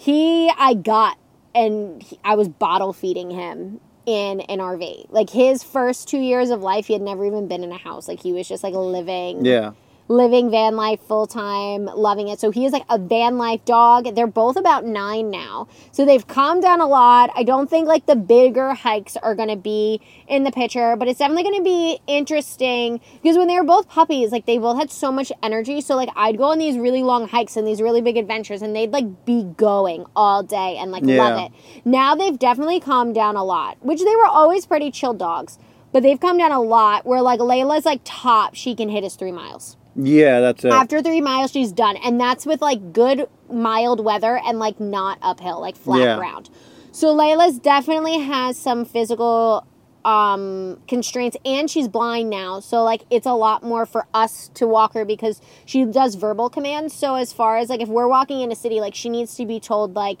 he 0.00 0.50
I 0.56 0.74
got 0.74 1.18
and 1.54 2.02
he, 2.02 2.18
I 2.24 2.34
was 2.34 2.48
bottle 2.48 2.94
feeding 2.94 3.30
him 3.30 3.80
in 4.06 4.40
an 4.40 4.58
RV. 4.58 5.06
Like 5.10 5.28
his 5.28 5.62
first 5.62 6.08
2 6.08 6.18
years 6.18 6.48
of 6.48 6.62
life 6.62 6.86
he 6.86 6.94
had 6.94 7.02
never 7.02 7.26
even 7.26 7.48
been 7.48 7.62
in 7.62 7.70
a 7.70 7.76
house. 7.76 8.08
Like 8.08 8.22
he 8.22 8.32
was 8.32 8.48
just 8.48 8.64
like 8.64 8.72
living 8.72 9.44
Yeah. 9.44 9.72
Living 10.10 10.50
van 10.50 10.74
life 10.74 11.00
full 11.06 11.24
time, 11.24 11.84
loving 11.84 12.26
it. 12.26 12.40
So 12.40 12.50
he 12.50 12.66
is 12.66 12.72
like 12.72 12.82
a 12.90 12.98
van 12.98 13.38
life 13.38 13.64
dog. 13.64 14.12
They're 14.16 14.26
both 14.26 14.56
about 14.56 14.84
9 14.84 15.30
now. 15.30 15.68
So 15.92 16.04
they've 16.04 16.26
calmed 16.26 16.62
down 16.62 16.80
a 16.80 16.86
lot. 16.88 17.30
I 17.36 17.44
don't 17.44 17.70
think 17.70 17.86
like 17.86 18.06
the 18.06 18.16
bigger 18.16 18.74
hikes 18.74 19.16
are 19.16 19.36
going 19.36 19.50
to 19.50 19.56
be 19.56 20.00
in 20.26 20.42
the 20.42 20.50
picture, 20.50 20.96
but 20.96 21.06
it's 21.06 21.20
definitely 21.20 21.44
going 21.44 21.58
to 21.58 21.62
be 21.62 22.00
interesting 22.08 23.00
because 23.22 23.38
when 23.38 23.46
they 23.46 23.54
were 23.54 23.64
both 23.64 23.88
puppies, 23.88 24.32
like 24.32 24.46
they 24.46 24.58
both 24.58 24.78
had 24.78 24.90
so 24.90 25.12
much 25.12 25.30
energy. 25.44 25.80
So 25.80 25.94
like 25.94 26.08
I'd 26.16 26.36
go 26.36 26.44
on 26.44 26.58
these 26.58 26.76
really 26.76 27.04
long 27.04 27.28
hikes 27.28 27.56
and 27.56 27.64
these 27.64 27.80
really 27.80 28.02
big 28.02 28.16
adventures 28.16 28.62
and 28.62 28.74
they'd 28.74 28.90
like 28.90 29.24
be 29.24 29.44
going 29.44 30.06
all 30.16 30.42
day 30.42 30.76
and 30.78 30.90
like 30.90 31.04
Yeah. 31.06 31.22
love 31.22 31.38
it. 31.38 31.52
Now 31.84 32.16
they've 32.16 32.36
definitely 32.36 32.80
calmed 32.80 33.14
down 33.14 33.36
a 33.36 33.44
lot, 33.44 33.76
which 33.80 34.00
they 34.00 34.16
were 34.16 34.26
always 34.26 34.66
pretty 34.66 34.90
chill 34.90 35.14
dogs. 35.14 35.56
But 35.92 36.02
they've 36.02 36.18
come 36.20 36.36
down 36.38 36.50
a 36.50 36.60
lot 36.60 37.06
where 37.06 37.22
like 37.22 37.38
Layla's 37.38 37.84
like 37.84 38.00
top 38.04 38.56
she 38.56 38.74
can 38.74 38.88
hit 38.88 39.04
is 39.04 39.14
three 39.14 39.32
miles. 39.32 39.76
Yeah, 39.96 40.40
that's 40.40 40.64
it. 40.64 40.72
After 40.72 41.02
three 41.02 41.20
miles, 41.20 41.50
she's 41.50 41.72
done. 41.72 41.96
And 41.96 42.20
that's 42.20 42.46
with 42.46 42.60
like 42.62 42.92
good 42.92 43.28
mild 43.52 44.04
weather 44.04 44.38
and 44.44 44.58
like 44.58 44.78
not 44.80 45.18
uphill, 45.22 45.60
like 45.60 45.76
flat 45.76 46.00
Yeah. 46.00 46.16
ground. 46.16 46.48
So 46.92 47.14
Layla's 47.16 47.58
definitely 47.58 48.18
has 48.20 48.56
some 48.58 48.84
physical 48.84 49.66
um 50.02 50.80
constraints 50.88 51.36
and 51.44 51.70
she's 51.70 51.86
blind 51.86 52.30
now 52.30 52.58
so 52.58 52.82
like 52.82 53.02
it's 53.10 53.26
a 53.26 53.34
lot 53.34 53.62
more 53.62 53.84
for 53.84 54.06
us 54.14 54.48
to 54.54 54.66
walk 54.66 54.94
her 54.94 55.04
because 55.04 55.42
she 55.66 55.84
does 55.84 56.14
verbal 56.14 56.48
commands 56.48 56.94
so 56.94 57.16
as 57.16 57.34
far 57.34 57.58
as 57.58 57.68
like 57.68 57.82
if 57.82 57.88
we're 57.90 58.08
walking 58.08 58.40
in 58.40 58.50
a 58.50 58.54
city 58.56 58.80
like 58.80 58.94
she 58.94 59.10
needs 59.10 59.34
to 59.34 59.44
be 59.44 59.60
told 59.60 59.92
like 59.94 60.20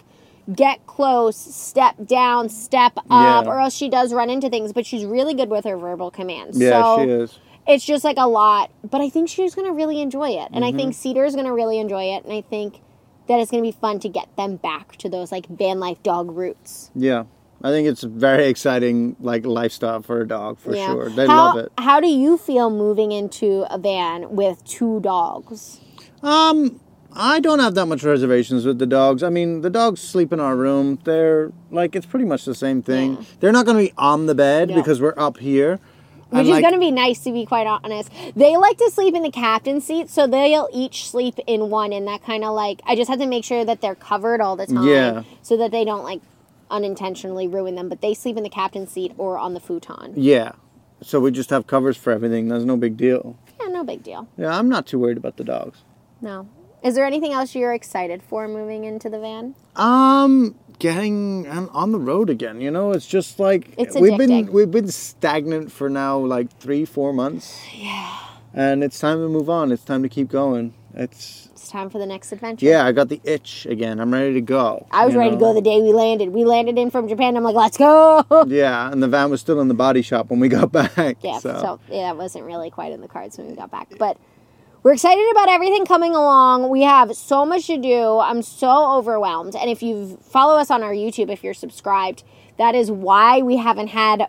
get 0.54 0.86
close 0.86 1.34
step 1.34 1.94
down 2.04 2.50
step 2.50 2.92
up 2.98 3.46
Yeah. 3.46 3.50
or 3.50 3.58
else 3.58 3.72
she 3.74 3.88
does 3.88 4.12
run 4.12 4.28
into 4.28 4.50
things 4.50 4.74
but 4.74 4.84
she's 4.84 5.06
really 5.06 5.32
good 5.32 5.48
with 5.48 5.64
her 5.64 5.78
verbal 5.78 6.10
commands 6.10 6.60
yeah, 6.60 6.82
so 6.82 7.02
she 7.02 7.10
is. 7.10 7.38
It's 7.70 7.84
just 7.84 8.04
like 8.04 8.16
a 8.18 8.26
lot 8.28 8.70
but 8.88 9.00
i 9.00 9.08
think 9.08 9.28
she's 9.28 9.54
going 9.54 9.66
to 9.66 9.72
really 9.72 10.00
enjoy 10.00 10.28
it 10.30 10.48
and 10.52 10.64
i 10.64 10.68
Mm-hmm. 10.68 10.78
think 10.78 10.94
cedar's 10.94 11.34
going 11.34 11.46
to 11.46 11.52
really 11.52 11.78
enjoy 11.78 12.04
it 12.04 12.24
and 12.24 12.32
i 12.32 12.40
think 12.40 12.80
that 13.28 13.38
it's 13.40 13.50
going 13.50 13.62
to 13.62 13.68
be 13.68 13.72
fun 13.72 14.00
to 14.00 14.08
get 14.08 14.34
them 14.36 14.56
back 14.56 14.96
to 14.96 15.08
those 15.08 15.30
like 15.32 15.46
van 15.46 15.78
life 15.80 16.02
dog 16.02 16.30
roots 16.30 16.90
Yeah. 16.94 17.24
I 17.62 17.68
think 17.68 17.86
it's 17.88 18.02
very 18.02 18.46
exciting 18.48 19.16
like 19.20 19.44
lifestyle 19.44 20.00
for 20.00 20.22
a 20.22 20.26
dog 20.26 20.58
for 20.58 20.74
Yeah. 20.74 20.86
sure. 20.86 21.10
They 21.10 21.26
how, 21.26 21.44
love 21.54 21.56
it. 21.58 21.72
how 21.76 22.00
do 22.00 22.08
you 22.08 22.38
feel 22.38 22.70
moving 22.70 23.12
into 23.12 23.66
a 23.70 23.76
van 23.78 24.34
with 24.34 24.64
two 24.64 25.00
dogs 25.00 25.78
Um, 26.22 26.80
I 27.12 27.38
don't 27.40 27.58
have 27.58 27.74
that 27.74 27.84
much 27.86 28.02
reservations 28.02 28.64
with 28.64 28.78
the 28.78 28.86
dogs. 28.86 29.22
I 29.22 29.28
mean, 29.30 29.60
the 29.62 29.68
dogs 29.70 30.00
sleep 30.00 30.32
in 30.32 30.40
our 30.40 30.56
room. 30.56 30.98
They're 31.04 31.52
like 31.70 31.94
it's 31.96 32.06
pretty 32.06 32.24
much 32.24 32.44
the 32.46 32.54
same 32.54 32.82
thing. 32.82 33.14
Yeah. 33.16 33.22
They're 33.40 33.52
not 33.52 33.66
going 33.66 33.76
to 33.78 33.92
be 33.92 33.94
on 33.98 34.24
the 34.26 34.34
bed 34.34 34.68
because 34.74 35.00
we're 35.02 35.18
up 35.18 35.36
here. 35.38 35.80
Which 36.30 36.46
And, 36.46 36.48
is 36.48 36.60
going 36.60 36.72
to 36.74 36.78
be 36.80 36.90
nice 36.90 37.20
to 37.24 37.32
be 37.32 37.44
quite 37.46 37.66
honest 37.66 38.10
they 38.36 38.56
like 38.56 38.78
to 38.78 38.90
sleep 38.90 39.14
in 39.14 39.22
the 39.22 39.30
captain's 39.30 39.84
seat 39.86 40.08
so 40.10 40.26
they'll 40.26 40.68
each 40.72 41.08
sleep 41.10 41.38
in 41.46 41.70
one 41.70 41.92
and 41.92 42.06
that 42.06 42.22
kind 42.22 42.44
of 42.44 42.54
like 42.54 42.80
i 42.86 42.94
just 42.96 43.10
have 43.10 43.18
to 43.18 43.26
make 43.26 43.44
sure 43.44 43.64
that 43.64 43.80
they're 43.80 43.94
covered 43.94 44.40
all 44.40 44.56
the 44.56 44.66
time 44.66 44.86
Yeah. 44.86 45.22
so 45.42 45.56
that 45.56 45.70
they 45.70 45.84
don't 45.84 46.04
like 46.04 46.20
unintentionally 46.70 47.48
ruin 47.48 47.74
them 47.74 47.88
but 47.88 48.00
they 48.00 48.14
sleep 48.14 48.36
in 48.36 48.42
the 48.42 48.48
captain's 48.50 48.90
seat 48.92 49.12
or 49.18 49.38
on 49.38 49.54
the 49.54 49.60
futon 49.60 50.12
Yeah. 50.16 50.52
So 51.02 51.18
we 51.18 51.30
just 51.30 51.48
have 51.48 51.66
covers 51.66 51.96
for 51.96 52.12
everything. 52.12 52.48
That's 52.48 52.64
no 52.64 52.76
big 52.76 52.96
deal. 52.98 53.36
yeah 53.58 53.68
no 53.68 53.82
big 53.84 54.02
deal 54.02 54.28
Yeah, 54.36 54.56
I'm 54.56 54.68
not 54.68 54.86
too 54.86 54.98
worried 54.98 55.16
about 55.16 55.36
the 55.38 55.44
dogs. 55.44 55.78
No. 56.20 56.46
Is 56.82 56.94
there 56.94 57.04
anything 57.06 57.32
else 57.32 57.54
you're 57.54 57.72
excited 57.72 58.22
for 58.22 58.46
moving 58.46 58.84
into 58.84 59.08
the 59.08 59.18
van? 59.18 59.54
Um, 59.76 60.54
getting 60.80 61.46
on 61.48 61.68
on 61.68 61.92
the 61.92 61.98
road 62.00 62.28
again. 62.28 62.60
You 62.60 62.72
know, 62.72 62.90
it's 62.90 63.06
just 63.06 63.38
like 63.38 63.68
It's 63.78 63.94
we've 63.94 64.18
been 64.18 64.50
we've 64.52 64.70
been 64.70 64.88
stagnant 64.88 65.70
for 65.70 65.88
now 65.88 66.18
like 66.18 66.50
three 66.58 66.84
four 66.84 67.12
months. 67.12 67.60
Yeah. 67.72 68.16
And 68.52 68.82
it's 68.82 68.98
time 68.98 69.18
to 69.18 69.28
move 69.28 69.48
on. 69.48 69.70
It's 69.70 69.84
time 69.84 70.02
to 70.02 70.08
keep 70.08 70.28
going. 70.28 70.74
it's 70.94 71.46
It's 71.52 71.68
time 71.70 71.88
for 71.88 71.98
the 71.98 72.06
next 72.06 72.32
adventure. 72.32 72.66
yeah. 72.66 72.84
I 72.84 72.90
got 72.90 73.08
the 73.08 73.20
itch 73.22 73.64
again. 73.66 74.00
I'm 74.00 74.12
ready 74.12 74.34
to 74.34 74.40
go. 74.40 74.88
I 74.90 75.06
was 75.06 75.14
ready 75.14 75.30
to 75.30 75.36
go 75.36 75.54
the 75.54 75.60
day 75.60 75.80
we 75.80 75.92
landed. 75.92 76.30
We 76.30 76.44
landed 76.44 76.76
in 76.76 76.90
from 76.90 77.06
Japan. 77.06 77.36
I'm 77.36 77.44
like, 77.44 77.54
let's 77.54 77.76
go. 77.76 78.24
Yeah, 78.48 78.90
and 78.90 79.00
the 79.00 79.06
van 79.08 79.30
was 79.30 79.40
still 79.40 79.60
in 79.60 79.68
the 79.68 79.74
body 79.74 80.02
shop 80.02 80.30
when 80.30 80.40
we 80.40 80.48
got 80.48 80.72
back. 80.80 81.18
Yeah, 81.22 81.38
so, 81.38 81.52
so. 81.60 81.80
yeah, 81.88 82.10
it 82.10 82.16
wasn't 82.16 82.44
really 82.44 82.70
quite 82.70 82.90
in 82.92 83.00
the 83.00 83.08
cards 83.08 83.38
when 83.38 83.46
we 83.48 83.54
got 83.54 83.70
back. 83.70 83.88
But 83.98 84.16
we're 84.82 84.94
excited 84.94 85.24
about 85.30 85.50
everything 85.50 85.84
coming 85.84 86.14
along. 86.14 86.70
We 86.70 86.82
have 86.82 87.14
so 87.14 87.44
much 87.44 87.66
to 87.66 87.76
do. 87.76 88.18
I'm 88.18 88.40
so 88.40 88.92
overwhelmed. 88.92 89.54
And 89.54 89.68
if 89.68 89.82
you 89.82 90.18
follow 90.22 90.58
us 90.58 90.70
on 90.70 90.82
our 90.82 90.92
YouTube, 90.92 91.30
if 91.30 91.44
you're 91.44 91.52
subscribed, 91.52 92.24
that 92.60 92.74
is 92.74 92.90
why 92.90 93.40
we 93.40 93.56
haven't 93.56 93.86
had 93.86 94.28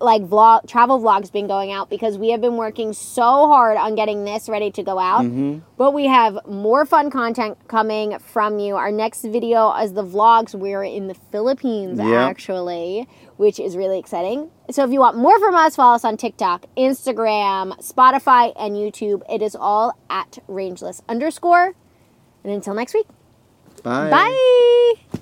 like 0.00 0.20
vlog 0.20 0.68
travel 0.68 1.00
vlogs 1.00 1.32
been 1.32 1.46
going 1.46 1.72
out 1.72 1.88
because 1.88 2.18
we 2.18 2.28
have 2.28 2.42
been 2.42 2.58
working 2.58 2.92
so 2.92 3.22
hard 3.22 3.78
on 3.78 3.94
getting 3.94 4.26
this 4.26 4.50
ready 4.50 4.70
to 4.70 4.82
go 4.82 4.98
out. 4.98 5.22
Mm-hmm. 5.22 5.60
But 5.78 5.94
we 5.94 6.04
have 6.04 6.38
more 6.46 6.84
fun 6.84 7.10
content 7.10 7.56
coming 7.68 8.18
from 8.18 8.58
you. 8.58 8.76
Our 8.76 8.92
next 8.92 9.22
video 9.22 9.74
is 9.76 9.94
the 9.94 10.04
vlogs. 10.04 10.54
We're 10.54 10.84
in 10.84 11.08
the 11.08 11.14
Philippines 11.14 11.98
Yep. 11.98 12.06
actually, 12.30 13.08
which 13.38 13.58
is 13.58 13.78
really 13.78 13.98
exciting. 13.98 14.50
So 14.70 14.84
if 14.84 14.92
you 14.92 15.00
want 15.00 15.16
more 15.16 15.38
from 15.40 15.54
us, 15.54 15.74
follow 15.74 15.94
us 15.94 16.04
on 16.04 16.18
TikTok, 16.18 16.66
Instagram, 16.76 17.78
Spotify, 17.82 18.52
and 18.58 18.74
YouTube. 18.74 19.22
It 19.30 19.40
is 19.40 19.56
all 19.56 19.98
at 20.10 20.38
rangeless 20.48 21.00
underscore. 21.08 21.72
And 22.44 22.52
until 22.52 22.74
next 22.74 22.92
week, 22.92 23.06
Bye. 23.82 24.10
bye. 24.10 25.18